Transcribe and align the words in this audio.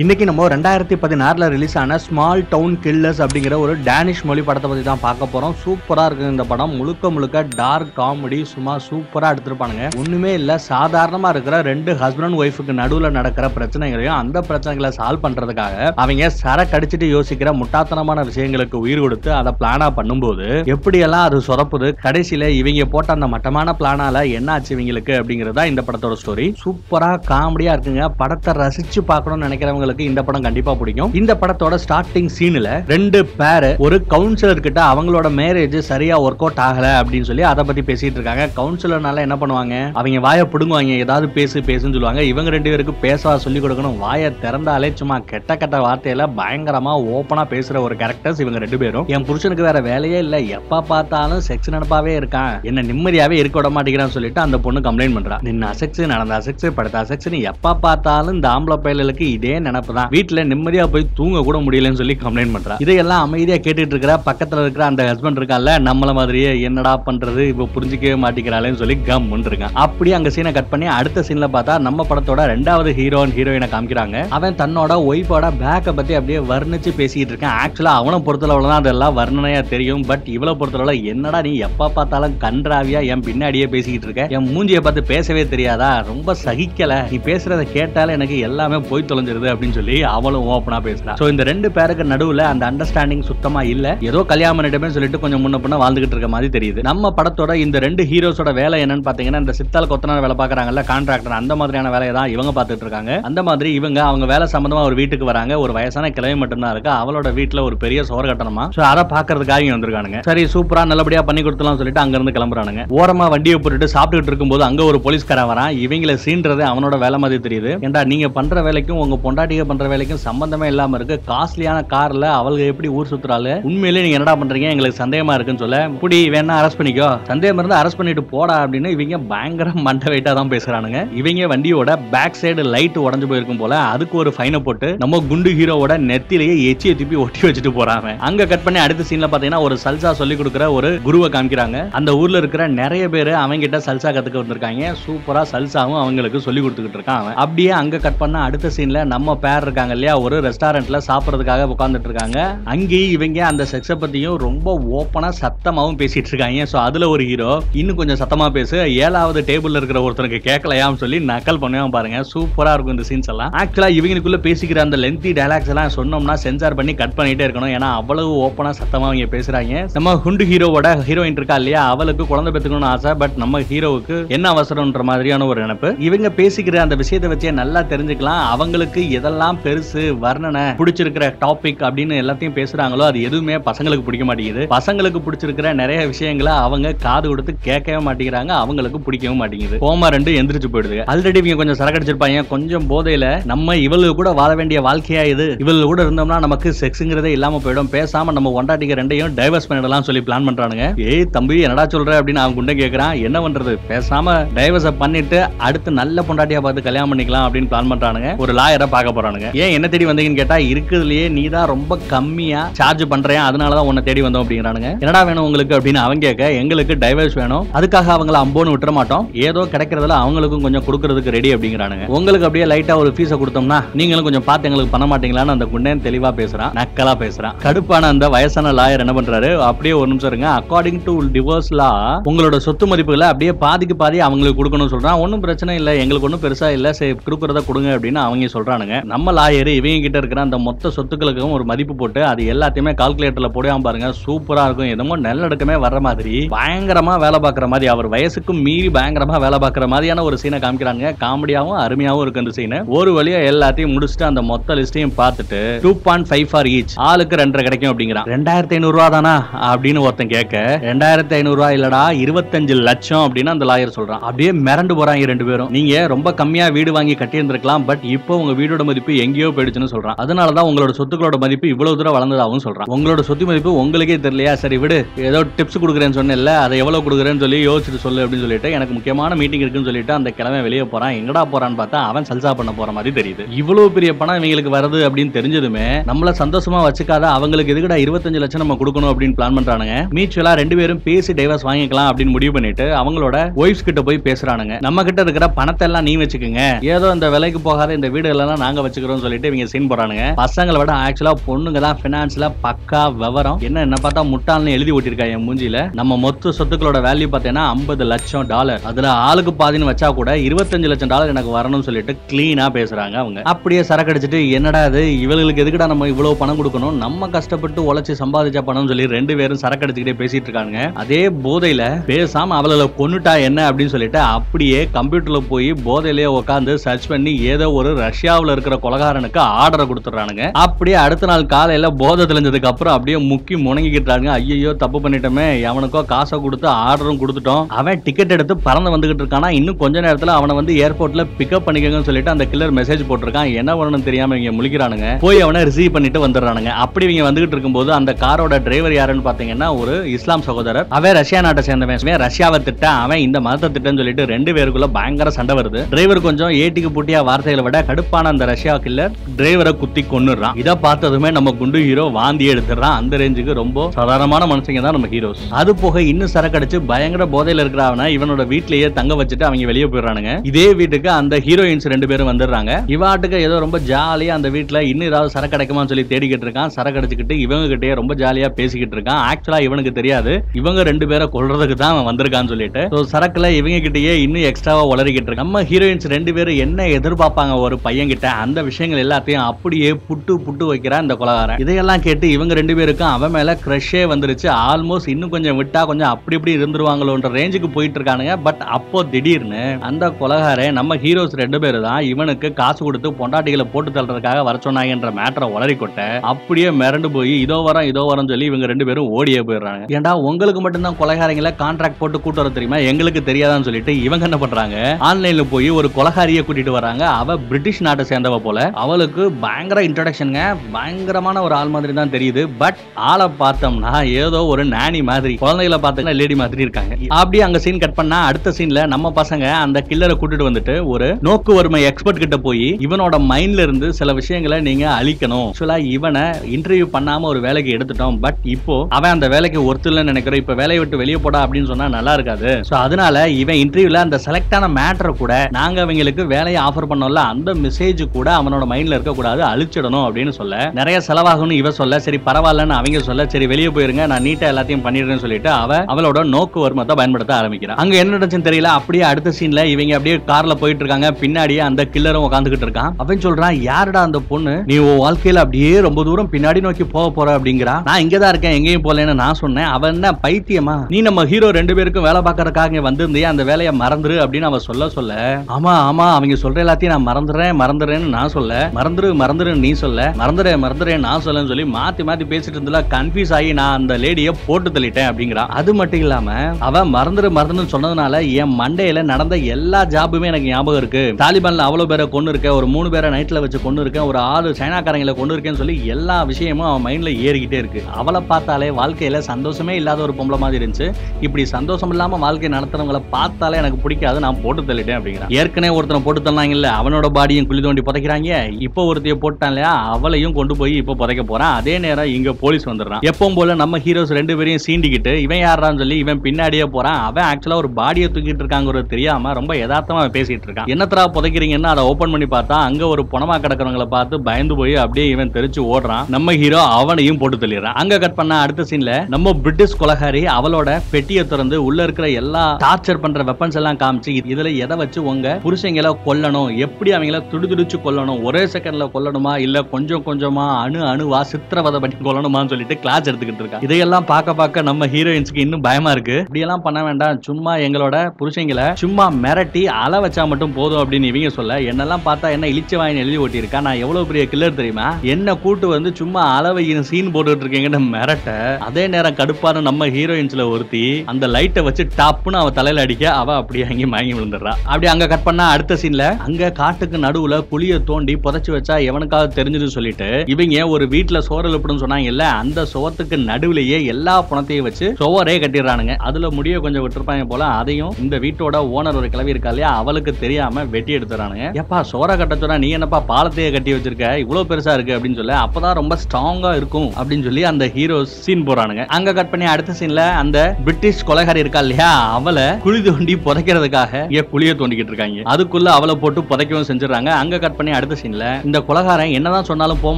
இன்னைக்கு 0.00 0.24
நம்ம 0.28 0.44
ரெண்டாயிரத்தி 0.52 0.96
பதினாறுல 1.02 1.44
ரிலீஸ் 1.52 1.74
ஆன 1.80 1.96
ஸ்மால் 2.04 2.42
டவுன் 2.52 2.74
கில்லர்ஸ் 2.84 3.20
அப்படிங்கிற 3.24 3.54
ஒரு 3.62 3.72
டேனிஷ் 3.88 4.22
மொழி 4.28 4.42
படத்தை 4.46 4.68
பத்தி 4.70 4.84
தான் 4.86 5.02
பார்க்க 5.04 5.26
போறோம். 5.32 5.54
சூப்பராக 5.62 6.04
இருக்குது 6.08 6.30
இந்த 6.34 6.44
படம். 6.50 6.72
முழுக்க 6.80 7.10
முழுக்க 7.14 7.42
டார்க் 7.58 7.90
காமெடி 7.98 8.38
சும்மா 8.52 8.74
சூப்பரா 8.86 9.30
எடுத்திருப்பானுங்க. 9.32 9.86
ஒன்றுமே 10.02 10.30
இல்ல 10.40 10.58
சாதாரணமா 10.68 11.32
இருக்கிற 11.34 11.56
ரெண்டு 11.70 11.94
ஹஸ்பண்ட் 12.02 12.38
ஒய்ஃபுக்கு 12.42 12.76
நடுவுல 12.80 13.10
நடக்கிற 13.18 13.48
பிரச்சனைகளையும் 13.56 14.16
அந்த 14.20 14.42
பிரச்சனைகளை 14.50 14.90
சால்வ் 14.98 15.24
பண்றதுக்காக 15.24 15.90
அவங்க 16.04 16.30
சரக்கு 16.42 16.76
அடிச்சுட்டு 16.78 17.08
யோசிக்கிற 17.16 17.52
முட்டாத்தனமான 17.62 18.24
விஷயங்களுக்கு 18.30 18.78
உயிர் 18.84 19.02
கொடுத்து 19.06 19.32
அதை 19.40 19.54
பிளானா 19.60 19.90
பண்ணும்போது 19.98 20.48
எப்படியெல்லாம் 20.76 21.26
அது 21.30 21.42
சொதப்புது? 21.50 21.90
கடைசியில 22.06 22.50
இவங்க 22.60 22.88
போட்ட 22.94 23.18
அந்த 23.18 23.30
மட்டமான 23.34 23.76
பிளானால 23.82 24.24
என்ன 24.38 24.56
ஆச்சு 24.56 24.74
இவங்களுக்கு 24.76 25.14
அப்படிங்கறதா 25.20 25.66
இந்த 25.72 25.84
படத்தோட 25.90 26.20
ஸ்டோரி 26.22 26.48
சூப்பரா 26.64 27.12
காமெடியா 27.32 27.74
இருக்குங்க. 27.76 28.08
படத்தை 28.22 28.56
ரசிச்சு 28.62 29.02
பார்க்கணும்னு 29.12 29.48
நினைக்கிறவங்களுக்கு 29.90 30.10
இந்த 30.10 30.22
படம் 30.22 30.46
கண்டிப்பா 30.46 30.72
பிடிக்கும். 30.80 31.14
இந்த 31.20 31.32
படத்தோட 31.40 31.74
ஸ்டார்டிங் 31.84 32.30
சீன்ல 32.38 32.70
ரெண்டு 32.92 33.20
பேர் 33.40 33.68
ஒரு 33.86 33.96
கவுன்சிலர் 34.14 34.64
கிட்ட 34.66 34.80
அவங்களோட 34.92 35.28
மேரேஜ் 35.40 35.76
சரியா 35.90 36.16
ஒர்க் 36.26 36.44
அவுட் 36.44 36.62
ஆகல 36.68 36.88
அப்படின்னு 37.00 37.28
சொல்லி 37.30 37.44
அதை 37.50 37.64
பத்தி 37.64 37.82
பேசிட்டு 37.90 38.18
இருக்காங்க. 38.18 38.44
கவுன்சிலர்னால 38.58 39.24
என்ன 39.26 39.36
பண்ணுவாங்க? 39.42 39.76
அவங்க 40.00 40.22
வாயை 40.26 40.44
பிடுங்குவாங்க 40.52 40.94
ஏதாவது 41.04 41.28
பேசு 41.38 41.60
பேசுன்னு 41.70 41.96
சொல்லுவாங்க. 41.96 42.22
இவங்க 42.32 42.50
ரெண்டு 42.56 42.70
பேருக்கு 42.70 42.94
பேச 43.06 43.38
சொல்லி 43.44 43.60
கொடுக்கணும். 43.60 43.98
வாயை 44.04 44.30
திறந்தாலே 44.42 44.90
சும்மா 45.00 45.18
கெட்ட 45.32 45.56
கெட்ட 45.56 45.76
வார்த்தையில 45.86 46.28
பயங்கரமா 46.40 46.94
ஓப்பனா 47.16 47.44
பேசுற 47.54 47.78
ஒரு 47.86 47.94
கேரக்டர்ஸ் 48.02 48.42
இவங்க 48.44 48.58
ரெண்டு 48.64 48.78
பேரும். 48.82 49.06
என் 49.14 49.24
புருஷனுக்கு 49.24 49.68
வேற 49.68 49.80
வேலையே 49.90 50.18
இல்ல. 50.26 50.36
எப்ப 50.58 50.82
பார்த்தாலும் 50.92 51.42
செக்ஸ் 51.48 51.74
நடப்பாவே 51.76 52.12
இருக்கான். 52.20 52.54
என்ன 52.70 52.82
நிம்மதியாவே 52.90 53.36
இருக்க 53.42 53.56
விட 53.60 53.70
மாட்டேங்கிறான்னு 53.76 54.16
சொல்லிட்டு 54.16 54.40
அந்த 54.40 54.58
பொண்ணு 54.58 54.80
கம்ப்ளைண்ட் 54.80 55.16
பண்றா. 55.18 55.38
நின்ன 55.48 55.72
செக்ஸ் 55.80 56.02
நடந்த 56.12 56.38
செக்ஸ் 56.46 56.66
படுத்தா 56.78 57.00
செக்ஸ்னு 57.10 57.38
எப்ப 57.52 57.74
பார்த்தாலும் 57.84 58.34
இந்த 58.34 58.48
ஆம்பளை 58.48 58.76
பயலுக்கு 58.84 59.26
இதே 59.36 59.54
நினைப்பு 59.58 59.79
தான் 59.88 60.10
வீட்டுல 60.16 60.44
நிம்மதியா 60.52 60.86
போய் 60.94 61.06
தூங்க 61.20 61.42
கூட 61.48 61.58
முடியலன்னு 61.66 62.00
சொல்லி 62.02 62.16
கம்ப்ளைண்ட் 62.24 62.54
பண்றா. 62.56 62.76
இதையெல்லாம் 62.84 63.24
அமைதியா 63.26 63.58
கேட்டுட்டு 63.66 63.94
இருக்கிற 63.96 64.14
பக்கத்துல 64.28 64.64
இருக்கிற 64.64 64.84
அந்த 64.90 65.02
ஹஸ்பண்ட் 65.10 65.40
இருக்கான்ல 65.42 65.74
நம்மள 65.88 66.12
மாதிரியே 66.20 66.52
என்னடா 66.68 66.94
பண்றது 67.08 67.42
இப்ப 67.52 67.68
புரிஞ்சுக்கவே 67.74 68.16
மாட்டேங்கிறாளேன்னு 68.26 68.80
சொல்லி 68.82 68.98
கம் 69.10 69.28
இருக்கான் 69.50 69.76
அப்படியே 69.84 70.16
அங்க 70.16 70.30
சீனை 70.36 70.52
கட் 70.58 70.70
பண்ணி 70.72 70.86
அடுத்த 70.98 71.24
சீன்ல 71.28 71.48
பார்த்தா 71.56 71.78
நம்ம 71.86 72.06
படத்தோட 72.10 72.40
ரெண்டாவது 72.54 72.90
ஹீரோ 73.00 73.18
ஹீரோயினை 73.36 73.66
காமிக்கிறாங்க. 73.72 74.26
அவன் 74.36 74.58
தன்னோட 74.60 74.92
ஒய்ஃபோட 75.10 75.46
பேக்கை 75.60 75.92
பத்தி 75.98 76.12
அப்படியே 76.18 76.38
வர்ணிச்சு 76.50 76.90
பேசிட்டு 77.00 77.32
இருக்கான். 77.32 77.56
ஆக்சுவலா 77.62 77.92
அவனை 78.00 78.18
பொறுத்தளவுல 78.26 78.70
தான் 78.70 78.82
அதெல்லாம் 78.82 79.16
வர்ணனையா 79.18 79.60
தெரியும். 79.72 80.02
பட் 80.10 80.26
இவளை 80.34 80.54
பொறுத்தளவுல 80.60 80.94
என்னடா 81.12 81.40
நீ 81.46 81.52
எப்ப 81.68 81.88
பார்த்தாலும் 81.96 82.34
கன்றாவியா 82.44 83.00
என் 83.12 83.24
பின்னாடியே 83.28 83.66
பேசிக்கிட்டு 83.74 84.06
இருக்க? 84.08 84.26
என் 84.36 84.48
மூஞ்சியை 84.54 84.80
பார்த்து 84.80 85.02
பேசவே 85.12 85.48
தெரியாதா? 85.48 85.90
ரொம்ப 86.10 86.36
சகிக்கல. 86.44 86.98
நீ 87.12 87.18
பேசுறத 87.28 87.62
கேட்டாலும் 87.76 88.16
எனக்கு 88.18 88.38
எல்லாமே 88.48 88.78
போய் 88.90 89.08
தொலைஞ்சிருது 89.12 89.50
அப்படின்னு 89.60 89.78
சொல்லி 89.78 89.96
அவளும் 90.16 90.46
ஓப்பனா 90.52 90.76
பேசுறா. 90.86 91.14
சோ 91.20 91.24
இந்த 91.32 91.42
ரெண்டு 91.48 91.68
பேருக்கு 91.76 92.04
நடுவுல 92.12 92.42
அந்த 92.50 92.64
அண்டர்ஸ்டாண்டிங் 92.70 93.24
சுத்தமா 93.30 93.60
இல்ல. 93.72 93.86
ஏதோ 94.10 94.20
கல்யாணம் 94.30 94.58
பண்ணிட்டமே 94.58 94.88
சொல்லிட்டு 94.94 95.18
கொஞ்சம் 95.22 95.42
முன்ன 95.44 95.58
பின்ன 95.64 95.78
வாழ்ந்துகிட்டு 95.82 96.14
இருக்க 96.16 96.28
மாதிரி 96.34 96.48
தெரியுது. 96.54 96.80
நம்ம 96.88 97.10
படத்தோட 97.18 97.54
இந்த 97.64 97.78
ரெண்டு 97.84 98.02
ஹீரோஸோட 98.10 98.50
வேலை 98.60 98.76
என்னன்னு 98.84 99.04
பாத்தீங்கன்னா 99.08 99.40
இந்த 99.44 99.54
சித்தால் 99.58 99.88
கொத்தனார் 99.90 100.22
வேலை 100.24 100.36
பாக்குறாங்கல்ல 100.40 100.84
கான்ட்ராக்டர் 100.92 101.34
அந்த 101.40 101.54
மாதிரியான 101.62 101.90
வேலையை 101.94 102.14
தான் 102.18 102.30
இவங்க 102.34 102.52
பார்த்துட்டு 102.58 102.86
இருக்காங்க. 102.86 103.12
அந்த 103.30 103.42
மாதிரி 103.48 103.72
இவங்க 103.80 104.00
அவங்க 104.08 104.28
வேலை 104.32 104.46
சம்பந்தமா 104.54 104.84
ஒரு 104.90 104.98
வீட்டுக்கு 105.00 105.28
வராங்க. 105.30 105.52
ஒரு 105.64 105.74
வயசான 105.78 106.10
கிழமை 106.18 106.38
மட்டும்தான் 106.42 106.74
இருக்கு. 106.76 106.92
அவளோட 107.02 107.28
வீட்டுல 107.40 107.64
ஒரு 107.68 107.78
பெரிய 107.84 108.06
சோறு 108.10 108.28
கட்டணமா? 108.30 108.66
சோ 108.78 108.82
அதை 108.92 109.04
பாக்குறதுக்காக 109.14 109.64
இங்க 109.66 109.76
வந்திருக்கானுங்க. 109.76 110.20
சரி 110.30 110.44
சூப்பரா 110.54 110.84
நல்லபடியா 110.92 111.22
பண்ணி 111.28 111.44
கொடுத்தலாம் 111.48 111.78
சொல்லிட்டு 111.82 112.04
அங்க 112.04 112.16
இருந்து 112.18 112.36
கிளம்புறானுங்க. 112.38 112.84
ஓரமா 113.00 113.28
வண்டியை 113.36 113.58
போட்டுட்டு 113.60 113.90
சாப்பிட்டுட்டு 113.96 114.32
இருக்கும்போது 114.32 114.64
அங்க 114.70 114.82
ஒரு 114.90 115.00
போலீஸ்காரன் 115.06 115.50
வரான். 115.52 115.72
இவங்கள 115.84 116.14
சீன்றது 116.26 116.64
அவனோட 116.70 116.96
வேலை 117.04 117.18
மாதிரி 117.24 117.40
தெரியுது. 117.46 117.72
ஏண்டா 117.86 118.02
நீங்க 118.12 118.28
பண்ற 118.38 118.62
வேலைக்கும் 118.68 119.02
உங்க 119.04 119.16
பொண்டாட்டிக 119.50 119.70
பண்ற 119.70 119.84
வேலைக்கும் 119.90 120.24
சம்பந்தமே 120.26 120.66
இல்லாம 120.72 120.96
இருக்கு. 120.98 121.16
காஸ்ட்லியான 121.30 121.78
கார்ல 121.92 122.26
அவளுக்கு 122.40 122.64
எப்படி 122.72 122.88
ஊர் 122.98 123.08
சுத்துறாளு? 123.12 123.52
உண்மையிலேயே 123.68 124.02
நீங்க 124.04 124.18
என்னடா 124.18 124.34
பண்றீங்க? 124.40 124.68
எங்களுக்கு 124.74 124.98
சந்தேகமா 125.02 125.34
இருக்குன்னு 125.36 125.62
சொல்ல. 125.62 125.78
இப்படி 125.94 126.18
வேணா 126.34 126.54
அரெஸ்ட் 126.60 126.78
பண்ணிக்கோ. 126.80 127.08
சந்தேகம் 127.30 127.60
இருந்தா 127.60 127.78
அரெஸ்ட் 127.82 128.00
பண்ணிட்டு 128.00 128.24
போடா 128.34 128.56
அப்படின்னு 128.64 128.90
இவங்க 128.96 129.18
பயங்கர 129.32 129.70
மண்டை 129.86 130.08
வெயிட்டா 130.12 130.34
தான் 130.38 130.52
பேசுறானுங்க. 130.54 131.00
இவங்க 131.20 131.48
வண்டியோட 131.52 131.96
பேக் 132.14 132.38
சைடு 132.42 132.64
லைட் 132.74 133.00
உடஞ்சு 133.06 133.28
போயிருக்கும் 133.32 133.62
போல 133.62 133.80
அதுக்கு 133.94 134.16
ஒரு 134.22 134.32
ஃபைனை 134.36 134.60
போட்டு 134.68 134.90
நம்ம 135.02 135.20
குண்டு 135.32 135.52
ஹீரோவோட 135.60 135.96
நெத்திலேயே 136.10 136.54
எச்சியை 136.70 136.94
திருப்பி 137.00 137.18
ஒட்டி 137.24 137.42
வச்சுட்டு 137.46 137.72
போறாங்க. 137.80 138.14
அங்க 138.28 138.48
கட் 138.52 138.66
பண்ணி 138.68 138.80
அடுத்த 138.84 139.08
சீன்ல 139.10 139.30
பாத்தீங்கன்னா 139.34 139.62
ஒரு 139.68 139.78
சல்சா 139.84 140.12
சொல்லி 140.20 140.36
கொடுக்குற 140.42 140.70
ஒரு 140.78 140.90
குருவை 141.08 141.30
காமிக்கிறாங்க. 141.36 141.78
அந்த 142.00 142.10
ஊர்ல 142.22 142.42
இருக்கிற 142.44 142.62
நிறைய 142.80 143.04
பேர் 143.16 143.32
அவங்க 143.42 143.60
கிட்ட 143.66 143.80
சல்சா 143.88 144.12
கத்துக்க 144.16 144.38
வந்திருக்காங்க. 144.42 144.94
சூப்பரா 145.04 145.44
சல்சாவும் 145.54 146.00
அவங்களுக்கு 146.04 146.46
சொல்லி 146.46 146.60
கொடுத்துக்கிட்டு 146.62 147.00
இருக்கான் 147.00 147.38
அப்படியே 147.44 147.72
அங்க 147.82 148.02
கட் 148.06 148.20
பண்ண 148.22 148.38
அடுத்த 148.48 148.70
சீன்ல 148.76 148.98
நம்ம 149.14 149.38
பேர் 149.44 149.66
இருக்காங்க 149.66 149.94
இல்லையா? 149.98 150.14
ஒரு 150.24 150.36
ரெஸ்டாரண்ட்ல 150.46 151.00
சாப்பிட்றதுக்காக 151.08 151.66
உட்காந்துட்டு 151.74 152.08
இருக்காங்க. 152.10 152.38
அங்கேயும் 152.74 153.14
இவங்க 153.16 153.38
அந்த 153.50 153.66
செக்ஸை 153.72 153.96
பத்தியும் 154.02 154.36
ரொம்ப 154.46 154.74
ஓப்பனா 154.98 155.30
சத்தமாவும் 155.42 155.98
பேசிட்டு 156.02 156.32
இருக்காங்க. 156.32 156.66
ஸோ 156.72 156.78
அதுல 156.86 157.08
ஒரு 157.14 157.24
ஹீரோ 157.30 157.50
இன்னும் 157.80 157.98
கொஞ்சம் 158.00 158.20
சத்தமா 158.22 158.48
பேசு. 158.58 158.76
ஏழாவது 159.06 159.42
டேபிள்ல 159.50 159.80
இருக்கிற 159.80 160.00
ஒருத்தருக்கு 160.06 160.40
கேட்கலையான்னு 160.48 161.02
சொல்லி 161.02 161.18
நக்கல் 161.32 161.60
பண்ணுவான் 161.62 161.94
பாருங்க. 161.96 162.20
சூப்பரா 162.32 162.72
இருக்கும் 162.76 162.94
இந்த 162.96 163.06
சீன்ஸ் 163.10 163.30
எல்லாம். 163.34 163.52
ஆக்சுவலா 163.60 163.90
இவங்களுக்குள்ள 163.98 164.40
பேசிக்கிற 164.48 164.80
அந்த 164.86 164.98
லென்த்தி 165.04 165.32
டைலாக்ஸ் 165.38 165.70
எல்லாம் 165.74 165.94
சொன்னோம்னா 165.98 166.36
சென்சார் 166.44 166.78
பண்ணி 166.80 166.94
கட் 167.02 167.16
பண்ணிட்டே 167.18 167.46
இருக்கணும். 167.46 167.72
ஏன்னா 167.76 167.88
அவ்வளவு 168.00 168.32
ஓப்பனா 168.46 168.72
சத்தமா 168.80 169.08
அவங்க 169.10 169.28
பேசுறாங்க. 169.36 169.84
நம்ம 169.96 170.16
குண்டு 170.26 170.44
ஹீரோவோட 170.50 170.88
ஹீரோயின் 171.08 171.38
இருக்கா 171.40 171.56
இல்லையா? 171.62 171.82
அவளுக்கு 171.94 172.26
குழந்தை 172.30 172.52
பெற்றுக்கணும்னு 172.54 172.90
ஆசை. 172.92 173.14
பட் 173.22 173.36
நம்ம 173.42 173.60
ஹீரோவுக்கு 173.70 174.16
என்ன 174.36 174.46
அவசரம்ன்ற 174.54 175.02
மாதிரியான 175.10 175.46
ஒரு 175.52 175.60
நினைப்பு. 175.64 175.88
இவங்க 176.08 176.28
பேசிக்கிற 176.40 176.76
அந்த 176.84 176.94
விஷயத்தை 177.02 177.28
வச்சே 177.32 177.52
நல்லா 177.60 177.80
தெரிஞ்சுக்கலாம். 177.92 178.42
அவங்களுக்கு 178.54 179.00
எதெல்லாம் 179.18 179.29
பெருசு 179.38 180.02
வர்ணனை 180.22 180.62
பிடிச்சிருக்கிற 180.78 181.24
டாபிக் 181.42 181.80
அப்படின்னு 181.86 182.14
எல்லாத்தையும் 182.22 182.54
பேசுறாங்களோ 182.58 183.04
அது 183.10 183.22
எதுவுமே 183.22 183.56
பசங்களுக்கு 183.56 184.04
பிடிக்க 184.04 184.24
மாட்டேங்குது. 184.24 184.62
பசங்களுக்கு 184.76 185.20
பிடிச்சிருக்கிற 185.26 185.72
நிறைய 185.72 186.06
விஷயங்களை 186.06 186.52
அவங்க 186.52 186.92
காது 186.92 187.28
கொடுத்து 187.28 187.52
கேட்கவே 187.62 188.00
மாட்டேங்கிறாங்க 188.06 188.52
அவங்களுக்கு 188.62 189.00
பிடிக்கவும் 189.00 189.40
மாட்டேங்குது. 189.42 189.78
கோமா 189.84 190.08
ரெண்டு 190.16 190.32
எந்திரிச்சு 190.40 190.70
போயிடுது. 190.74 190.98
ஆல்ரெடி 191.12 191.36
இவங்க 191.36 191.58
கொஞ்சம் 191.62 191.80
சரக்கடிச்சிருப்பாங்க. 191.80 192.46
கொஞ்சம் 192.54 192.88
போதையில 192.90 193.44
நம்ம 193.44 193.76
இவளுக்கு 193.76 194.14
கூட 194.14 194.32
வாழ 194.32 194.54
வேண்டிய 194.54 194.80
வாழ்க்கையா 194.80 195.24
இது? 195.24 195.56
இவள் 195.58 195.82
கூட 195.82 196.02
இருந்தோம்னா 196.02 196.38
நமக்கு 196.46 196.74
செக்ஸுங்கிறதே 196.80 197.32
இல்லாம 197.36 197.60
போயிடும். 197.64 197.90
பேசாம 197.96 198.32
நம்ம 198.38 198.62
ஒண்டாட்டிக்க 198.62 198.98
ரெண்டையும் 199.02 199.34
டைவர்ஸ் 199.40 199.68
பண்ணிடலாம் 199.70 200.06
சொல்லி 200.10 200.22
பிளான் 200.28 200.48
பண்றானுங்க. 200.50 200.86
ஏய் 201.10 201.26
தம்பி 201.36 201.60
என்னடா 201.60 201.86
சொல்ற 201.96 202.18
அப்படின்னு 202.20 202.42
அவன் 202.44 202.54
குண்டை 202.54 202.74
கேட்கறான் 202.82 203.22
என்ன 203.28 203.40
பண்றது? 203.46 203.74
பேசாம 203.92 204.36
டைவர்ஸை 204.58 204.90
பண்ணிட்டு 205.04 205.40
அடுத்து 205.68 205.90
நல்ல 206.00 206.24
பொண்டாட்டியா 206.28 206.60
பார்த்து 206.60 206.82
கல்யாணம் 206.82 207.12
பண்ணிக்கலாம் 207.12 207.46
அப்படின்னு 207.46 207.70
பிளான் 207.72 207.92
பண்றானுங்க. 207.92 208.36
ஒரு 208.36 208.52
லாயரை 208.52 208.86
பார்க்க 208.96 209.18
போறானுங்க. 209.20 209.50
ஏன் 209.62 209.74
என்ன 209.78 209.92
தேடி 209.94 210.08
வந்தீங்கன்னு 210.10 210.42
கேட்டா 210.42 210.58
இருக்கிறதுலயே 210.72 211.26
நீ 211.38 211.46
தான் 211.56 211.70
ரொம்ப 211.74 211.98
கம்மியா 212.14 212.62
சார்ஜ் 212.80 213.06
பண்றேன் 213.14 213.42
அதனாலதான் 213.48 213.88
உன்னை 213.90 214.04
தேடி 214.10 214.22
வந்தோம் 214.26 214.44
அப்படிங்கிறானுங்க. 214.44 214.90
என்னடா 215.04 215.22
வேணும் 215.28 215.46
உங்களுக்கு 215.48 215.76
அப்படின்னு 215.76 216.02
அவன் 216.06 216.24
கேட்க 216.26 216.52
எங்களுக்கு 216.60 216.94
டைவர்ஸ் 217.04 217.36
வேணும். 217.40 217.64
அதுக்காக 217.78 218.10
அவங்கள 218.16 218.36
அம்போன்னு 218.44 218.72
விட்டுற 218.74 218.92
மாட்டோம். 218.98 219.24
ஏதோ 219.48 219.60
கிடைக்கிறதுல 219.72 220.16
அவங்களுக்கும் 220.24 220.64
கொஞ்சம் 220.66 220.84
கொடுக்கறதுக்கு 220.86 221.34
ரெடி 221.36 221.50
அப்படிங்கிறானுங்க. 221.54 222.06
உங்களுக்கு 222.16 222.46
அப்படியே 222.48 222.66
லைட்டா 222.72 222.96
ஒரு 223.02 223.10
ஃபீஸை 223.16 223.38
கொடுத்தோம்னா 223.42 223.78
நீங்களும் 224.00 224.26
கொஞ்சம் 224.28 224.46
பார்த்து 224.48 224.68
எங்களுக்கு 224.70 224.94
பண்ண 224.94 225.06
மாட்டீங்களான்னு 225.12 225.54
அந்த 225.56 225.68
குண்டன் 225.72 226.04
தெளிவா 226.06 226.32
பேசுறான் 226.40 226.74
நக்கலா 226.80 227.14
பேசுறான். 227.24 227.56
கடுப்பான 227.66 228.08
அந்த 228.14 228.28
வயசான 228.34 228.72
லாயர் 228.78 229.04
என்ன 229.04 229.14
பண்றாரு? 229.18 229.50
அப்படியே 229.70 229.94
ஒரு 230.00 230.08
நிமிஷம் 230.12 230.30
இருங்க. 230.32 230.48
அக்கார்டிங் 230.60 231.00
டு 231.08 231.14
டிவோர்ஸ் 231.36 231.70
லா 231.80 231.90
உங்களோட 232.30 232.56
சொத்து 232.66 232.86
மதிப்புகளை 232.92 233.28
அப்படியே 233.32 233.54
பாதிக்கு 233.64 233.96
பாதி 234.02 234.20
அவங்களுக்கு 234.28 234.60
கொடுக்கணும்னு 234.60 234.94
சொல்றான். 234.94 235.20
ஒன்றும் 235.24 235.44
பிரச்சனை 235.46 235.74
இல்லை. 235.80 235.94
எங்களுக்கு 236.04 236.28
ஒன்றும் 236.28 236.44
பெருசா 236.44 236.70
இல்லை. 236.76 236.92
சரி 237.00 237.12
கொடுக்கறத 237.26 237.62
கொடுங்க 237.68 237.90
அப்படின்னு 237.96 238.20
அவங்க 238.26 238.50
சொல்றானுங்க. 238.56 238.96
நம்ம 239.12 239.32
லாயர் 239.38 239.70
இவங்க 239.78 240.02
கிட்ட 240.04 240.18
இருக்கிற 240.22 240.40
அந்த 240.46 240.58
மொத்த 240.66 240.90
சொத்துக்களுக்கும் 240.96 241.54
ஒரு 241.56 241.64
மதிப்பு 241.70 241.94
போட்டு 242.00 242.20
அது 242.30 242.42
எல்லாத்தையுமே 242.54 242.92
கால்குலேட்டர்ல 243.00 243.48
போடாம 243.54 243.84
பாருங்க. 243.86 244.08
சூப்பரா 244.24 244.64
இருக்கும். 244.66 244.90
எதுமோ 244.94 245.14
நல்லடக்கமே 245.26 245.76
வர்ற 245.84 245.98
மாதிரி 246.06 246.34
பயங்கரமா 246.56 247.14
வேலை 247.24 247.38
பார்க்குற 247.44 247.66
மாதிரி 247.72 247.88
அவர் 247.94 248.08
வயசுக்கும் 248.14 248.60
மீறி 248.66 248.88
பயங்கரமா 248.96 249.36
வேலை 249.44 249.58
பார்க்குற 249.64 249.86
மாதிரியான 249.92 250.24
ஒரு 250.28 250.36
சீனை 250.42 250.58
காமிக்கிறாங்க 250.64 251.12
காமெடியாவும் 251.22 251.78
அருமையாவும் 251.84 252.22
இருக்கு 252.24 252.42
அந்த 252.42 252.52
சீன் 252.58 252.76
ஒரு 252.98 253.10
வழியா 253.18 253.38
எல்லாத்தையும் 253.52 253.94
முடிச்சுட்டு 253.94 254.26
அந்த 254.28 254.42
மொத்த 254.50 254.76
லிஸ்டையும் 254.80 255.14
பார்த்துட்டு 255.20 255.60
two 255.84 255.92
point 256.06 256.28
five 256.30 256.46
for 256.52 256.70
each 256.76 256.94
ஆளுக்கு 257.08 257.40
ரெண்டரை 257.42 257.64
கிடைக்கும் 257.68 257.92
அப்படிங்கிறான். 257.92 258.28
ரெண்டாயிரத்தி 258.34 258.76
ஐநூறு 258.78 258.96
ரூபா 258.96 259.08
தானா? 259.16 259.34
அப்படின்னு 259.70 260.04
ஒருத்தன் 260.06 260.32
கேட்க 260.34 260.56
ரெண்டாயிரத்தி 260.88 261.36
ஐநூறு 261.38 261.58
ரூபா 261.60 261.70
இல்லடா 261.78 262.02
இருபத்தஞ்சு 262.24 262.76
லட்சம் 262.88 263.24
அப்படின்னு 263.26 263.54
அந்த 263.54 263.68
லாயர் 263.72 263.96
சொல்றான். 263.98 264.22
அப்படியே 264.28 264.50
மிரண்டு 264.68 264.96
போறாங்க 265.00 265.30
ரெண்டு 265.32 265.48
பேரும். 265.50 265.70
நீங்க 265.78 266.06
ரொம்ப 266.14 266.34
கம்மியா 266.42 266.68
வீடு 266.78 266.92
வாங்கி 266.98 267.14
கட்டி 267.22 267.38
இருந்திருக்கலாம் 267.40 267.86
பட் 267.90 268.04
இப்போ 268.16 268.38
உங்க 268.42 268.54
வீடோட 268.60 268.84
மதிப்பு 268.88 268.99
எங்கேயோ 269.24 269.48
போயிடுச்சுன்னு 269.56 269.90
சொல்றான். 269.92 270.18
அதனாலதான் 270.22 270.68
உங்களோட 270.70 270.92
சொத்துக்களோட 270.98 271.36
மதிப்பு 271.44 271.68
இவ்வளவு 271.68 271.96
தூரம் 272.00 272.16
வளர்ந்ததாகவும் 272.16 272.64
சொல்றான். 272.66 272.88
உங்களோட 272.96 273.20
சொத்து 273.28 273.48
மதிப்பு 273.50 273.72
உங்களுக்கே 273.82 274.16
தெரியலையா? 274.26 274.52
சரி 274.62 274.76
விடு. 274.82 274.98
ஏதோ 275.28 275.40
டிப்ஸ் 275.58 275.80
கொடுக்குறேன்னு 275.82 276.18
சொன்னேன்ல 276.18 276.54
அதை 276.64 276.78
எவ்வளவு 276.82 277.04
கொடுக்குறேன்னு 277.06 277.42
சொல்லி 277.44 277.58
யோசிச்சுட்டு 277.68 278.02
சொல்லு 278.06 278.24
அப்படின்னு 278.24 278.44
சொல்லிட்டு 278.46 278.70
எனக்கு 278.78 278.94
முக்கியமான 278.96 279.38
மீட்டிங் 279.40 279.64
இருக்குன்னு 279.64 279.90
சொல்லிட்டு 279.90 280.14
அந்த 280.18 280.30
கிழமை 280.38 280.60
வெளியே 280.66 280.84
போறான். 280.92 281.14
எங்கடா 281.20 281.44
போறான்னு 281.54 281.80
பார்த்தா 281.82 282.00
அவன் 282.10 282.28
சல்சா 282.30 282.52
பண்ண 282.60 282.72
போற 282.78 282.92
மாதிரி 282.98 283.14
தெரியுது. 283.20 283.46
இவ்வளவு 283.60 283.92
பெரிய 283.96 284.12
பணம் 284.20 284.38
இவங்களுக்கு 284.40 284.74
வருது 284.76 285.00
அப்படின்னு 285.08 285.34
தெரிஞ்சதுமே 285.38 285.86
நம்மள 286.10 286.32
சந்தோஷமா 286.42 286.80
வச்சுக்காத 286.88 287.24
அவங்களுக்கு 287.36 287.74
எதுக்குடா 287.74 287.98
இருபத்தஞ்சு 288.04 288.42
லட்சம் 288.44 288.64
நம்ம 288.64 288.76
கொடுக்கணும் 288.82 289.10
அப்படின்னு 289.12 289.36
பிளான் 289.38 289.56
பண்றானுங்க. 289.58 289.96
மியூச்சுவலா 290.18 290.52
ரெண்டு 290.60 290.76
பேரும் 290.80 291.02
பேசி 291.08 291.32
டைவர்ஸ் 291.40 291.66
வாங்கிக்கலாம் 291.68 292.08
அப்படின்னு 292.10 292.34
முடிவு 292.36 292.54
பண்ணிட்டு 292.56 292.86
அவங்களோட 293.00 293.36
ஒய்ஃப்ஸ் 293.62 293.86
கிட்ட 293.88 294.02
போய் 294.08 294.24
பேசுறானுங்க. 294.28 294.76
நம்ம 294.86 295.04
கிட்ட 295.08 295.20
இருக்கிற 295.26 295.48
பணத்தை 295.58 295.86
எல்லாம் 295.88 296.06
நீ 296.08 296.14
வச்சுக்கோங்க. 296.22 296.62
ஏதோ 296.94 297.08
இந்த 297.16 297.28
விலைக்கு 297.36 297.60
போகாத 297.68 297.94
இந்த 297.98 298.08
வீடு 298.14 298.28
எல்லாம் 298.34 298.64
நாங்க 298.64 298.80
வச்சுக்கிறோம் 298.90 299.24
சொல்லிட்டு 299.24 299.48
இவங்க 299.52 299.66
சீன் 299.72 299.88
போறானுங்க 299.90 300.26
பசங்களை 300.42 300.78
விட 300.80 300.92
ஆக்சுவலா 301.06 301.34
பொண்ணுங்க 301.48 301.78
தான் 301.84 301.98
பினான்ஸ்ல 302.02 302.46
பக்கா 302.64 303.02
விவரம். 303.20 303.58
என்ன 303.66 303.82
என்ன 303.86 303.96
பார்த்தா 304.04 304.22
முட்டாள்னு 304.30 304.74
எழுதி 304.76 304.92
ஓட்டிருக்காங்க 304.96 305.34
என் 305.36 305.44
மூஞ்சியில. 305.48 305.78
நம்ம 305.98 306.16
மொத்த 306.24 306.52
சொத்துக்களோட 306.58 306.98
வேல்யூ 307.06 307.26
பார்த்தீங்கன்னா 307.32 307.64
ஐம்பது 307.74 308.04
லட்சம் 308.12 308.46
டாலர் 308.52 308.84
அதுல 308.90 309.08
ஆளுக்கு 309.28 309.52
பாதின்னு 309.60 309.88
வச்சா 309.90 310.08
கூட 310.18 310.30
இருபத்தஞ்சு 310.46 310.90
லட்சம் 310.92 311.12
டாலர் 311.12 311.32
எனக்கு 311.34 311.50
வரணும்னு 311.56 311.86
சொல்லிட்டு 311.88 312.14
கிளீனா 312.30 312.66
பேசுறாங்க 312.78 313.16
அவங்க. 313.22 313.40
அப்படியே 313.52 313.82
சரக்கு 313.90 314.12
அடிச்சிட்டு 314.12 314.40
என்னடா 314.58 314.82
இது? 314.90 315.02
இவங்களுக்கு 315.24 315.62
எதுக்குடா 315.64 315.88
நம்ம 315.92 316.08
இவ்வளவு 316.12 316.40
பணம் 316.42 316.58
கொடுக்கணும்? 316.60 316.96
நம்ம 317.04 317.28
கஷ்டப்பட்டு 317.36 317.86
உழைச்சி 317.90 318.14
சம்பாதிச்ச 318.22 318.62
பணம் 318.68 318.90
சொல்லி 318.92 319.06
ரெண்டு 319.16 319.36
பேரும் 319.40 319.62
சரக்கு 319.64 319.86
அடிச்சுக்கிட்டே 319.86 320.18
பேசிட்டு 320.22 320.48
இருக்காங்க 320.50 320.78
அதே 321.04 321.22
போதையில 321.46 321.82
பேசாம 322.10 322.56
அவளை 322.60 322.88
கொன்னுட்டா 323.00 323.34
என்ன? 323.48 323.60
அப்படின்னு 323.70 323.94
சொல்லிட்டு 323.96 324.20
அப்படியே 324.36 324.80
கம்ப்யூட்டர்ல 324.98 325.40
போய் 325.52 325.70
போதையிலேயே 325.86 326.30
உட்காந்து 326.40 326.74
சர்ச் 326.86 327.08
பண்ணி 327.12 327.32
ஏதோ 327.52 327.66
ஒரு 327.78 327.90
ரஷ்யாவுல 328.04 328.54
இருக்கிற 328.56 328.69
கொலகாரனுக்கு 328.84 329.40
ஆர்டரை 329.62 329.86
கொடுத்துட்றானுங்க. 329.90 330.44
அப்படியே 330.64 330.96
அடுத்த 331.04 331.26
நாள் 331.30 331.46
காலையில 331.54 331.90
போதை 332.02 332.26
தெளிஞ்சதுக்கு 332.30 332.70
அப்புறம் 332.72 332.94
அப்படியே 332.96 333.18
முக்கி 333.30 333.56
முணங்கிக்கிட்டாங்க. 333.66 334.28
ஐயோ 334.38 334.72
தப்பு 334.82 334.98
பண்ணிட்டோமே. 335.04 335.46
எவனுக்கோ 335.68 336.02
காசை 336.12 336.38
கொடுத்து 336.44 336.68
ஆர்டரும் 336.68 337.20
கொடுத்துட்டோம். 337.22 337.64
அவன் 337.80 338.02
டிக்கெட் 338.04 338.34
எடுத்து 338.36 338.56
பறந்து 338.66 338.94
வந்துகிட்டு 338.94 339.24
இருக்கானா. 339.24 339.50
இன்னும் 339.58 339.80
கொஞ்ச 339.82 340.00
நேரத்துல 340.06 340.34
அவனை 340.38 340.56
வந்து 340.60 340.74
ஏர்போர்ட்ல 340.84 341.24
பிக்கப் 341.38 341.66
பண்ணிக்கங்கன்னு 341.66 342.08
சொல்லிட்டு 342.10 342.34
அந்த 342.34 342.46
கில்லர் 342.52 342.76
மெசேஜ் 342.80 343.08
போட்டிருக்கான். 343.10 343.52
என்ன 343.62 343.74
பண்ணணும் 343.80 344.06
தெரியாம 344.08 344.38
இவங்க 344.40 344.54
முழிக்கிறானுங்க. 344.58 345.08
போய் 345.24 345.44
அவனை 345.46 345.62
ரிசீவ் 345.70 345.94
பண்ணிட்டு 345.96 346.24
வந்துடுறானுங்க. 346.26 346.72
அப்படி 346.86 347.06
இவங்க 347.08 347.26
வந்துகிட்டு 347.28 347.56
இருக்கும்போது 347.56 347.92
அந்த 347.98 348.14
காரோட 348.24 348.62
டிரைவர் 348.66 348.98
யாருன்னு 348.98 349.26
பாத்தீங்கன்னா 349.28 349.68
ஒரு 349.80 349.94
இஸ்லாம் 350.16 350.46
சகோதரர். 350.48 350.86
அவன் 350.98 351.16
ரஷ்யா 351.20 351.40
நாட்டை 351.46 351.64
சேர்ந்தவன். 351.68 351.88
ரஷ்யாவை 352.26 352.58
திட்ட 352.68 352.84
அவன் 353.04 353.24
இந்த 353.26 353.38
மதத்தை 353.46 353.68
திட்டம் 353.74 353.98
சொல்லிட்டு 354.00 354.24
ரெண்டு 354.32 354.50
பேருக்குள்ள 354.56 354.86
பயங்கர 354.96 355.30
சண்டை 355.36 355.54
வருது. 355.58 355.80
டிரைவர் 355.92 356.20
கொஞ்சம் 356.26 356.52
ஏட்டிக்கு 356.62 356.90
பூட்டியா 356.96 357.20
வார்த்தைகளை 357.28 357.64
விட 357.66 357.78
கடுப்பான 357.88 358.30
அந்த 358.32 358.44
ரஷ்யா 358.60 358.74
கில்லர் 358.84 359.12
டிரைவரை 359.36 359.70
குத்தி 359.82 360.02
கொன்னுடுறான். 360.08 360.56
இதை 360.62 360.72
பார்த்ததுமே 360.82 361.28
நம்ம 361.36 361.52
குண்டு 361.60 361.78
ஹீரோ 361.84 362.02
வாந்தி 362.16 362.46
எடுத்துறான் 362.52 362.96
அந்த 363.00 363.14
ரேஞ்சுக்கு 363.20 363.52
ரொம்ப 363.60 363.84
சாதாரணமான 363.94 364.46
மனுஷங்க 364.50 364.80
தான் 364.86 364.94
நம்ம 364.96 365.08
ஹீரோஸ் 365.12 365.44
அது 365.60 365.72
போக 365.82 366.02
இன்னும் 366.10 366.30
சரக்கடிச்சு 366.34 366.78
பயங்கர 366.90 367.24
போதையில 367.34 367.62
இருக்கிறவன 367.64 368.08
இவனோட 368.16 368.44
வீட்லயே 368.50 368.88
தங்க 368.98 369.14
வச்சுட்டு 369.20 369.46
அவங்க 369.48 369.68
வெளியே 369.70 369.86
போயிடுறானுங்க. 369.92 370.32
இதே 370.50 370.66
வீட்டுக்கு 370.80 371.10
அந்த 371.20 371.38
ஹீரோயின்ஸ் 371.46 371.88
ரெண்டு 371.92 372.08
பேரும் 372.10 372.30
வந்துடுறாங்க. 372.30 372.74
இவாட்டுக்கு 372.96 373.40
ஏதோ 373.46 373.56
ரொம்ப 373.64 373.80
ஜாலியா 373.92 374.34
அந்த 374.38 374.50
வீட்டுல 374.56 374.82
இன்னும் 374.90 375.08
ஏதாவது 375.10 375.32
சரக்கு 375.36 375.54
கிடைக்குமான்னு 375.54 375.92
சொல்லி 375.92 376.04
தேடிக்கிட்டு 376.12 376.46
இருக்கான். 376.48 376.74
சரக்கு 376.76 377.00
அடிச்சுக்கிட்டு 377.02 377.38
இவங்க 377.44 377.70
கிட்டே 377.72 377.94
ரொம்ப 378.02 378.14
ஜாலியா 378.24 378.50
பேசிக்கிட்டு 378.60 378.98
இருக்கான். 378.98 379.22
ஆக்சுவலா 379.30 379.62
இவனுக்கு 379.68 379.94
தெரியாது. 380.00 380.34
இவங்க 380.62 380.86
ரெண்டு 380.90 381.08
பேரை 381.12 381.28
கொல்றதுக்கு 381.36 381.78
தான் 381.84 381.94
அவன் 381.94 382.08
வந்திருக்கான்னு 382.10 382.54
சொல்லிட்டு. 382.54 382.84
சரக்குல 383.14 383.54
இவங்க 383.60 383.80
கிட்டேயே 383.88 384.14
இன்னும் 384.26 384.46
எக்ஸ்ட்ராவா 384.52 384.84
வளரிக்கிட்டு 384.92 385.28
இருக்கு 385.28 385.46
நம்ம 385.46 385.64
ஹீரோயின்ஸ் 385.72 386.12
ரெண்டு 386.16 386.30
பேரும் 386.38 386.60
என்ன 386.66 386.88
எதிர்பார்ப்பாங்க 386.98 387.56
ஒரு 387.66 387.76
பையன் 387.88 388.12
கிட்ட 388.12 388.28
அந்த 388.50 388.60
விஷயங்கள் 388.70 389.02
எல்லாத்தையும் 389.06 389.44
அப்படியே 389.50 389.90
புட்டு 390.08 390.34
புட்டு 390.46 390.64
வைக்கிறான் 390.70 391.04
இந்த 391.06 391.14
கொலகாரன். 391.22 391.60
இதையெல்லாம் 391.64 392.04
கேட்டு 392.06 392.26
இவங்க 392.36 392.52
ரெண்டு 392.60 392.74
பேருக்கும் 392.78 393.12
அவன் 393.16 393.34
மேல 393.36 393.56
கிரஷே 393.64 394.02
வந்துருச்சு. 394.12 394.48
ஆல்மோஸ்ட் 394.70 395.10
இன்னும் 395.12 395.32
கொஞ்சம் 395.34 395.58
விட்டா 395.60 395.80
கொஞ்சம் 395.90 396.10
அப்படி 396.14 396.36
இப்படி 396.38 396.54
இருந்துருவாங்களோன்ற 396.58 397.28
ரேஞ்சுக்கு 397.36 397.68
போயிட்டு 397.74 397.98
இருக்கானுங்க. 397.98 398.34
பட் 398.46 398.62
அப்போ 398.76 398.98
திடீர்னு 399.12 399.62
அந்த 399.88 400.04
கொலகாரன் 400.20 400.76
நம்ம 400.78 400.96
ஹீரோஸ் 401.04 401.36
ரெண்டு 401.42 401.60
பேரும் 401.64 401.86
தான் 401.88 402.06
இவனுக்கு 402.12 402.48
காசு 402.60 402.80
கொடுத்து 402.86 403.08
பொண்டாட்டிகளை 403.20 403.66
போட்டு 403.74 403.94
தள்ளுறதுக்காக 403.96 404.42
வர 404.48 404.58
சொன்னாங்கன்ற 404.66 405.10
மேட்டரை 405.20 405.48
வளரி 405.54 405.76
கொட்ட 405.82 406.08
அப்படியே 406.32 406.68
மிரண்டு 406.80 407.10
போய் 407.16 407.34
இதோ 407.44 407.58
வரோம் 407.68 407.88
இதோ 407.90 408.04
வரோம் 408.10 408.30
சொல்லி 408.32 408.48
இவங்க 408.50 408.72
ரெண்டு 408.72 408.88
பேரும் 408.88 409.10
ஓடியே 409.18 409.42
போயிடுறாங்க 409.48 409.86
ஏன்டா 409.98 410.14
உங்களுக்கு 410.30 410.62
மட்டும்தான் 410.64 410.98
கொலகாரங்களை 411.02 411.52
கான்ட்ராக்ட் 411.62 412.00
போட்டு 412.00 412.22
கூட்டு 412.24 412.42
வர 412.42 412.54
தெரியுமா? 412.56 412.80
எங்களுக்கு 412.90 413.22
தெரியாதான்னு 413.30 413.68
சொல்லிட்டு 413.68 413.94
இவங்க 414.06 414.28
என்ன 414.28 414.40
பண்றாங்க? 414.42 414.76
ஆன்லைன்ல 415.10 415.44
போய் 415.54 415.70
ஒரு 415.78 415.90
கொலகாரியை 415.98 416.42
கூட்டிட்டு 416.44 416.76
வராங்க. 416.78 417.04
அவ 417.20 417.36
பிரிட்டிஷ் 417.48 417.82
நாட்டை 417.86 418.06
சேர்ந்தவ 418.10 418.39
போல. 418.46 418.58
அவளுக்கு 418.84 419.22
பயங்கர 419.44 419.80
இன்ட்ரடக்ஷனுங்க 419.88 420.42
பயங்கரமான 420.76 421.42
ஒரு 421.46 421.54
ஆள் 421.60 421.72
மாதிரி 421.74 421.94
தான் 422.00 422.14
தெரியுது. 422.14 422.44
பட் 422.62 422.80
ஆளை 423.10 423.28
பார்த்தோம்னா 423.42 423.94
ஏதோ 424.22 424.40
ஒரு 424.52 424.64
நானி 424.74 425.02
மாதிரி 425.10 425.34
குழந்தைகளை 425.44 425.78
பார்த்தீங்கன்னா 425.84 426.16
லேடி 426.20 426.38
மாதிரி 426.42 426.64
இருக்காங்க. 426.66 426.94
அப்படியே 427.20 427.44
அங்க 427.46 427.60
சீன் 427.64 427.82
கட் 427.84 427.98
பண்ணா 428.00 428.18
அடுத்த 428.30 428.54
சீன்ல 428.58 428.86
நம்ம 428.94 429.12
பசங்க 429.20 429.44
அந்த 429.64 429.78
கில்லரை 429.90 430.16
கூட்டிட்டு 430.20 430.48
வந்துட்டு 430.48 430.76
ஒரு 430.94 431.08
நோக்கு 431.28 431.54
வறுமை 431.58 431.82
எக்ஸ்பர்ட் 431.90 432.22
கிட்ட 432.24 432.38
போய் 432.46 432.66
இவனோட 432.86 433.16
மைண்ட்ல 433.32 433.64
இருந்து 433.66 433.88
சில 434.00 434.12
விஷயங்களை 434.20 434.58
நீங்க 434.68 434.86
அழிக்கணும். 434.98 435.48
ஆக்சுவலா 435.50 435.78
இவனை 435.96 436.24
இன்டர்வியூ 436.56 436.86
பண்ணாம 436.96 437.28
ஒரு 437.32 437.40
வேலைக்கு 437.46 437.74
எடுத்துட்டோம். 437.76 438.18
பட் 438.24 438.40
இப்போ 438.54 438.76
அவன் 438.98 439.14
அந்த 439.16 439.28
வேலைக்கு 439.34 439.58
ஒருத்தர்லன்னு 439.68 440.10
நினைக்கிறோம். 440.12 440.42
இப்ப 440.42 440.54
வேலையை 440.60 440.80
விட்டு 440.82 441.00
வெளியே 441.02 441.18
போடா 441.24 441.40
அப்படின்னு 441.44 441.70
சொன்னா 441.72 441.88
நல்லா 441.96 442.14
இருக்காது. 442.18 442.50
சோ 442.68 442.74
அதனால 442.84 443.26
இவன் 443.42 443.60
இன்டர்வியூல 443.64 444.00
அந்த 444.06 444.18
செலக்ட் 444.26 444.54
ஆன 444.58 444.68
மேட்டரை 444.78 445.12
கூட 445.22 445.34
நாங்க 445.58 445.80
அவங்களுக்கு 445.86 446.22
வேலையை 446.34 446.60
ஆஃபர் 446.66 446.88
பண்ணோம்ல 446.90 447.22
அந்த 447.32 447.50
மெசேஜ் 447.64 448.02
கூட 448.16 448.29
அவனோட 448.38 448.64
மைண்ட்ல 448.72 448.96
இருக்க 448.96 449.12
கூடாது 449.12 449.42
அழிச்சிடணும் 449.50 450.04
அப்படின்னு 450.06 450.32
சொல்ல. 450.38 450.54
நிறைய 450.78 450.96
செலவாகும்னு 451.08 451.58
இவ 451.60 451.70
சொல்ல. 451.70 452.00
சரி 452.06 452.20
பரவாயில்லன்னு 452.28 452.76
அவங்க 452.78 453.00
சொல்ல. 453.08 453.26
சரி 453.34 453.46
வெளியே 453.46 453.68
போயிருங்க 453.76 454.06
நான் 454.12 454.24
நீட்டா 454.28 454.46
எல்லாத்தையும் 454.52 454.84
பண்ணிடுறேன்னு 454.86 455.24
சொல்லிட்டு 455.24 455.50
அவ 455.50 455.78
அவளோட 455.92 456.24
நோக்கு 456.34 456.58
வர்மத்தை 456.66 456.96
பயன்படுத்த 457.00 457.34
ஆரம்பிக்கிறான் 457.40 457.80
அங்க 457.84 457.96
என்ன 457.96 458.16
நடந்துச்சுன்னு 458.16 458.48
தெரியல. 458.48 458.70
அப்படியே 458.80 459.04
அடுத்த 459.10 459.34
சீன்ல 459.38 459.64
இவங்க 459.74 459.94
அப்படியே 459.98 460.16
கார்ல 460.30 460.54
போயிட்டு 460.62 460.84
இருக்காங்க. 460.84 461.10
பின்னாடியே 461.22 461.62
அந்த 461.68 461.82
கில்லரும் 461.94 462.26
உட்காந்துக்கிட்டு 462.28 462.68
இருக்கான். 462.68 462.92
அவன் 463.04 463.24
சொல்றான் 463.26 463.56
யாருடா 463.70 464.02
அந்த 464.08 464.20
பொண்ணு? 464.30 464.54
நீ 464.70 464.78
உன் 464.88 465.00
வாழ்க்கையில 465.04 465.42
அப்படியே 465.44 465.80
ரொம்ப 465.88 466.04
தூரம் 466.10 466.32
பின்னாடி 466.34 466.60
நோக்கி 466.66 466.84
போக 466.96 467.06
போற 467.10 467.38
அப்படிங்கிறா. 467.38 467.76
நான் 467.88 468.02
இங்க 468.06 468.18
தான் 468.18 468.32
இருக்கேன் 468.34 468.56
எங்கேயும் 468.58 468.86
போலேன்னு 468.88 469.14
நான் 469.22 469.40
சொன்னேன். 469.42 469.70
அவன் 469.76 469.94
என்ன 469.94 470.12
பைத்தியமா? 470.24 470.76
நீ 470.94 471.00
நம்ம 471.00 471.24
ஹீரோ 471.24 471.50
ரெண்டு 471.50 471.74
பேருக்கும் 471.74 472.06
வேலை 472.08 472.22
பார்க்கறதுக்காக 472.28 472.82
வந்திருந்தே 472.88 473.24
அந்த 473.32 473.42
வேலையை 473.44 473.72
மறந்துரு 473.82 474.16
அப்படின்னு 474.24 474.48
அவ 474.50 474.58
சொல்ல 474.68 474.88
சொல்ல 474.96 475.14
ஆமா 475.56 475.72
ஆமா 475.88 476.06
அவங்க 476.16 476.36
சொல்ற 476.42 476.58
எல்லாத்தையும் 476.64 476.94
நான் 476.94 477.08
மறந்துறேன் 477.08 477.58
மறந்துறேன்னு 477.60 478.08
நான் 478.20 478.32
சொல்ல 478.36 478.54
மறந்துரு 478.78 479.08
மறந்துருன்னு 479.20 479.64
நீ 479.64 479.72
சொல்ல 479.82 480.00
மறந்துடு 480.20 480.50
மறந்துடுறேன் 480.64 481.04
நான் 481.06 481.22
சொல்லன்னு 481.24 481.50
சொல்லி 481.50 481.64
மாத்தி 481.76 482.02
மாத்தி 482.08 482.24
பேசிட்டு 482.32 482.56
இருந்தா 482.58 482.80
கன்ஃபியூஸ் 482.94 483.32
ஆகி 483.36 483.50
நான் 483.58 483.76
அந்த 483.78 483.94
லேடிய 484.04 484.30
போட்டு 484.46 484.68
தள்ளிட்டேன் 484.70 485.08
அப்படிங்கிறான் 485.10 485.50
அது 485.58 485.70
மட்டும் 485.74 486.02
இல்லாம 486.04 486.34
அவ 486.68 486.82
மறந்துரு 486.96 487.28
மறந்துன்னு 487.38 487.72
சொன்னதுனால 487.74 488.20
என் 488.42 488.54
மண்டையில 488.60 489.02
நடந்த 489.10 489.36
எல்லா 489.54 489.80
ஜாபுமே 489.94 490.28
எனக்கு 490.30 490.50
ஞாபகம் 490.50 490.80
இருக்கு. 490.80 491.02
தாலிபான்ல 491.22 491.66
அவ்வளவு 491.68 491.90
பேரை 491.92 492.06
கொண்டு 492.14 492.32
இருக்கேன் 492.32 492.56
ஒரு 492.58 492.66
மூணு 492.74 492.90
பேரை 492.94 493.10
நைட்ல 493.14 493.40
வச்சு 493.44 493.60
கொண்டு 493.66 493.80
இருக்கேன் 493.84 494.06
ஒரு 494.10 494.18
ஆறு 494.32 494.50
சைனாக்காரங்களை 494.60 495.14
கொண்டு 495.20 495.34
இருக்கேன்னு 495.36 495.60
சொல்லி 495.62 495.76
எல்லா 495.94 496.18
விஷயமும் 496.30 496.68
அவன் 496.70 496.84
மைண்ட்ல 496.86 497.12
ஏறிக்கிட்டே 497.28 497.60
இருக்கு. 497.62 497.82
அவளை 498.00 498.22
பார்த்தாலே 498.32 498.70
வாழ்க்கையில 498.80 499.22
சந்தோஷமே 499.30 499.76
இல்லாத 499.80 500.02
ஒரு 500.08 500.14
பொம்பளை 500.20 500.40
மாதிரி 500.44 500.60
இருந்துச்சு. 500.60 500.88
இப்படி 501.26 501.44
சந்தோஷம் 501.56 501.94
இல்லாம 501.96 502.20
வாழ்க்கை 502.26 502.52
நடத்துறவங்கள 502.56 503.02
பார்த்தாலே 503.16 503.60
எனக்கு 503.62 503.80
பிடிக்காது 503.86 504.24
நான் 504.26 504.42
போட்டு 504.44 504.68
தள்ளிட்டேன் 504.70 504.98
அப்படிங்கிறான் 505.00 505.34
ஏற்கனவே 505.40 505.74
ஒருத்தனை 505.78 506.02
போட்டு 506.06 506.26
தள்ளாங்க 506.28 506.56
இல்ல 506.58 506.68
அவனோட 506.80 507.08
பாடியும் 507.18 507.48
குழி 507.50 507.62
தோண்டி 507.64 507.82
புதைக்கிறாங்க 508.10 508.58
இப்போ 508.66 508.80
ஒருத்தைய 508.90 509.14
போட்டான் 509.22 509.50
இல்லையா? 509.52 509.72
அவளையும் 509.94 510.34
கொண்டு 510.38 510.54
போய் 510.60 510.74
இப்போ 510.82 510.94
புதைக்க 511.00 511.22
போறான். 511.30 511.54
அதே 511.58 511.74
நேரம் 511.84 512.12
இங்க 512.16 512.30
போலீஸ் 512.42 512.68
வந்துடுறான். 512.70 513.02
எப்பவும் 513.10 513.36
போல 513.38 513.54
நம்ம 513.62 513.78
ஹீரோஸ் 513.84 514.14
ரெண்டு 514.18 514.34
பேரையும் 514.38 514.64
சீண்டிக்கிட்டு 514.66 515.12
இவன் 515.26 515.42
யாரான்னு 515.44 515.80
சொல்லி 515.82 515.96
இவன் 516.04 516.22
பின்னாடியே 516.26 516.66
போறான். 516.76 516.98
அவன் 517.08 517.26
ஆக்சுவலா 517.30 517.60
ஒரு 517.62 517.70
பாடியை 517.80 518.08
தூக்கிட்டு 518.14 518.42
இருக்காங்கிறது 518.44 518.92
தெரியாம 518.94 519.34
ரொம்ப 519.40 519.54
யதார்த்தமா 519.62 520.02
பேசிட்டு 520.16 520.48
இருக்கான். 520.48 520.70
என்னத்தரா 520.74 521.04
புதைக்கிறீங்கன்னு 521.16 521.72
அதை 521.74 521.84
ஓபன் 521.90 522.14
பண்ணி 522.14 522.28
பார்த்தா 522.36 522.58
அங்க 522.68 522.82
ஒரு 522.94 523.04
பணமா 523.14 523.36
கிடக்கிறவங்கள 523.44 523.86
பார்த்து 523.96 524.22
பயந்து 524.28 524.56
போய் 524.60 524.74
அப்படியே 524.84 525.06
இவன் 525.14 525.34
தெரிச்சு 525.38 525.60
ஓடுறான். 525.74 526.06
நம்ம 526.16 526.36
ஹீரோ 526.42 526.62
அவனையும் 526.80 527.20
போட்டு 527.22 527.40
தள்ளிடுறான். 527.44 527.78
அங்க 527.82 527.98
கட் 528.04 528.18
பண்ண 528.20 528.40
அடுத்த 528.44 528.66
சீன்ல 528.72 528.92
நம்ம 529.14 529.34
பிரிட்டிஷ் 529.44 529.78
கொலகாரி 529.82 530.24
அவளோட 530.38 530.70
பெட்டியை 530.94 531.24
திறந்து 531.32 531.56
உள்ள 531.68 531.78
இருக்கிற 531.86 532.06
எல்லா 532.22 532.44
டார்ச்சர் 532.66 533.02
பண்ற 533.04 533.22
வெப்பன்ஸ் 533.30 533.58
எல்லாம் 533.60 533.80
காமிச்சு 533.84 534.10
இதுல 534.34 534.50
எதை 534.64 534.76
வச்சு 534.82 534.98
உங்க 535.12 535.28
புருஷங்களை 535.44 535.90
கொல்லணும்? 536.06 536.50
எப்படி 536.64 536.90
அவங்கள 536.96 537.18
துடிதுடிச்சு 537.32 537.76
கொல்லணும்? 537.84 537.99
ஒரே 538.08 538.44
செகண்ட்ல 538.44 538.84
கொல்லணுமா? 538.94 539.38
இல்ல 539.38 539.62
கொஞ்சம் 539.62 540.04
கொஞ்சமா 540.06 540.44
அணு 540.62 540.80
அணுவா 540.86 541.20
சித்திரவதை 541.20 541.80
பண்ணி 541.80 541.96
கொல்லணுமான்னு 542.04 542.48
சொல்லிட்டு 542.48 542.78
கிளாஸ் 542.78 543.08
எடுத்துக்கிட்டு 543.10 543.42
இருக்கா. 543.44 543.58
இதையெல்லாம் 543.60 544.04
பார்க்க 544.04 544.34
பார்க்க 544.34 544.62
நம்ம 544.62 544.86
ஹீரோயின்ஸ்க்கு 544.86 545.38
இன்னும் 545.38 545.60
பயமா 545.60 545.90
இருக்கு. 545.90 546.16
இப்படியெல்லாம் 546.18 546.62
பண்ண 546.62 546.82
வேண்டாம். 546.82 547.20
சும்மா 547.20 547.56
எங்களோட 547.56 548.12
புருஷங்களை 548.18 548.72
சும்மா 548.74 549.10
மிரட்டி 549.24 549.64
அல 549.64 550.00
வச்சா 550.00 550.26
மட்டும் 550.26 550.52
போதும் 550.52 550.82
அப்படின்னு 550.82 551.10
இவங்க 551.10 551.28
சொல்ல 551.28 551.58
என்னெல்லாம் 551.60 552.04
பார்த்தா 552.04 552.30
என்ன 552.30 552.46
இழிச்ச 552.46 552.76
வாயின் 552.76 552.96
எழுதி 552.96 553.18
ஓட்டியிருக்கா 553.18 553.60
நான் 553.60 553.80
எவ்வளவு 553.84 554.06
பெரிய 554.06 554.24
கில்லர் 554.32 554.54
தெரியுமா? 554.54 554.94
என்ன 555.02 555.34
கூட்டு 555.34 555.68
வந்து 555.68 555.96
சும்மா 555.96 556.22
அளவையின் 556.38 556.82
சீன் 556.82 557.12
போட்டுட்டு 557.14 557.44
இருக்கீங்கன்னு 557.44 557.80
மிரட்ட 557.94 558.58
அதே 558.58 558.86
நேரம் 558.86 559.14
கடுப்பான 559.14 559.60
நம்ம 559.60 559.86
ஹீரோயின்ஸ்ல 559.86 560.50
ஒருத்தி 560.50 561.04
அந்த 561.06 561.26
லைட்டை 561.26 561.62
வச்சு 561.62 561.88
டாப்புன்னு 561.98 562.40
அவ 562.42 562.50
தலையில 562.50 562.80
அடிக்க 562.80 563.12
அவ 563.12 563.34
அப்படியே 563.34 563.64
அங்கே 563.64 563.86
மயங்கி 563.86 564.14
விழுந்துடுறா. 564.18 564.52
அப்படி 564.64 564.86
அங்க 564.86 565.06
கட் 565.06 565.22
பண்ணா 565.22 565.48
அடுத்த 565.48 565.78
சீன்ல 565.82 566.18
அங்க 566.26 566.50
காட்டுக்கு 566.50 566.98
நடுவுல 566.98 567.40
புளிய 567.40 567.78
தோண்டி 567.90 568.16
புதைச்சு 568.24 568.50
வச்சா 568.56 568.76
எவனுக்காவது 568.90 569.36
தெரிஞ்சதுன்னு 569.38 569.76
சொல்லிட்டு 569.76 570.08
இவங்க 570.34 570.66
ஒரு 570.74 570.84
வீட்டுல 570.94 571.18
சோறு 571.28 571.46
எழுப்பணும்னு 571.50 571.84
சொன்னாங்கல்ல 571.84 572.26
அந்த 572.42 572.66
சுவத்துக்கு 572.72 573.16
நடுவுலயே 573.30 573.78
எல்லா 573.94 574.16
பணத்தையும் 574.30 574.66
வச்சு 574.68 574.86
சுவரே 575.00 575.36
கட்டிடுறானுங்க. 575.42 575.94
அதுல 576.08 576.30
முடிய 576.36 576.58
கொஞ்சம் 576.64 576.82
விட்டுருப்பாங்க 576.84 577.24
போல 577.32 577.44
அதையும் 577.60 577.94
இந்த 578.02 578.16
வீட்டோட 578.24 578.56
ஓனர் 578.76 578.98
ஒரு 579.00 579.08
கிளவி 579.14 579.32
இருக்கா 579.34 579.50
இல்லையா 579.52 579.70
அவளுக்கு 579.80 580.12
தெரியாம 580.24 580.64
வெட்டி 580.74 580.92
எடுத்துறானுங்க 580.96 581.46
எப்பா 581.62 581.78
சோற 581.92 582.16
கட்ட 582.20 582.34
சொன்னா 582.36 582.56
நீ 582.64 582.68
என்னப்பா 582.76 582.98
பாலத்தையே 583.10 583.48
கட்டி 583.54 583.70
வச்சிருக்க? 583.74 584.08
இவ்வளவு 584.22 584.48
பெருசா 584.50 584.74
இருக்கு 584.76 584.94
அப்படின்னு 584.96 585.18
சொல்லி 585.20 585.34
அப்பதான் 585.44 585.76
ரொம்ப 585.80 585.96
ஸ்ட்ராங்கா 586.02 586.52
இருக்கும் 586.60 586.88
அப்படின்னு 586.98 587.26
சொல்லி 587.28 587.44
அந்த 587.50 587.64
ஹீரோ 587.76 587.98
சீன் 588.24 588.46
போறானுங்க 588.48 588.84
அங்க 588.96 589.14
கட் 589.18 589.32
பண்ணி 589.32 589.46
அடுத்த 589.54 589.76
சீன்ல 589.80 590.04
அந்த 590.22 590.38
பிரிட்டிஷ் 590.64 591.04
கொலகாரி 591.10 591.42
இருக்கா 591.44 591.62
இல்லையா 591.66 591.90
அவளை 592.18 592.46
குழி 592.66 592.80
தோண்டி 592.88 593.16
புதைக்கிறதுக்காக 593.26 594.02
இங்க 594.10 594.24
குழிய 594.32 594.52
தோண்டிக்கிட்டு 594.60 594.92
இருக்காங்க. 594.92 595.22
அதுக்குள்ள 595.34 595.68
அவளை 595.78 595.94
போட்டு 596.02 596.20
புதைக்கவும் 596.30 596.68
செஞ்சிடறாங்க. 596.70 597.10
அங்க 597.22 597.38
கட் 597.38 597.56
பண்ணி 597.56 597.69
உடனே 597.70 597.78
அடுத்த 597.78 597.96
சீன்ல 598.02 598.26
இந்த 598.46 598.58
கொலகாரன் 598.68 599.12
என்னதான் 599.16 599.48
சொன்னாலும் 599.50 599.80
போக 599.82 599.92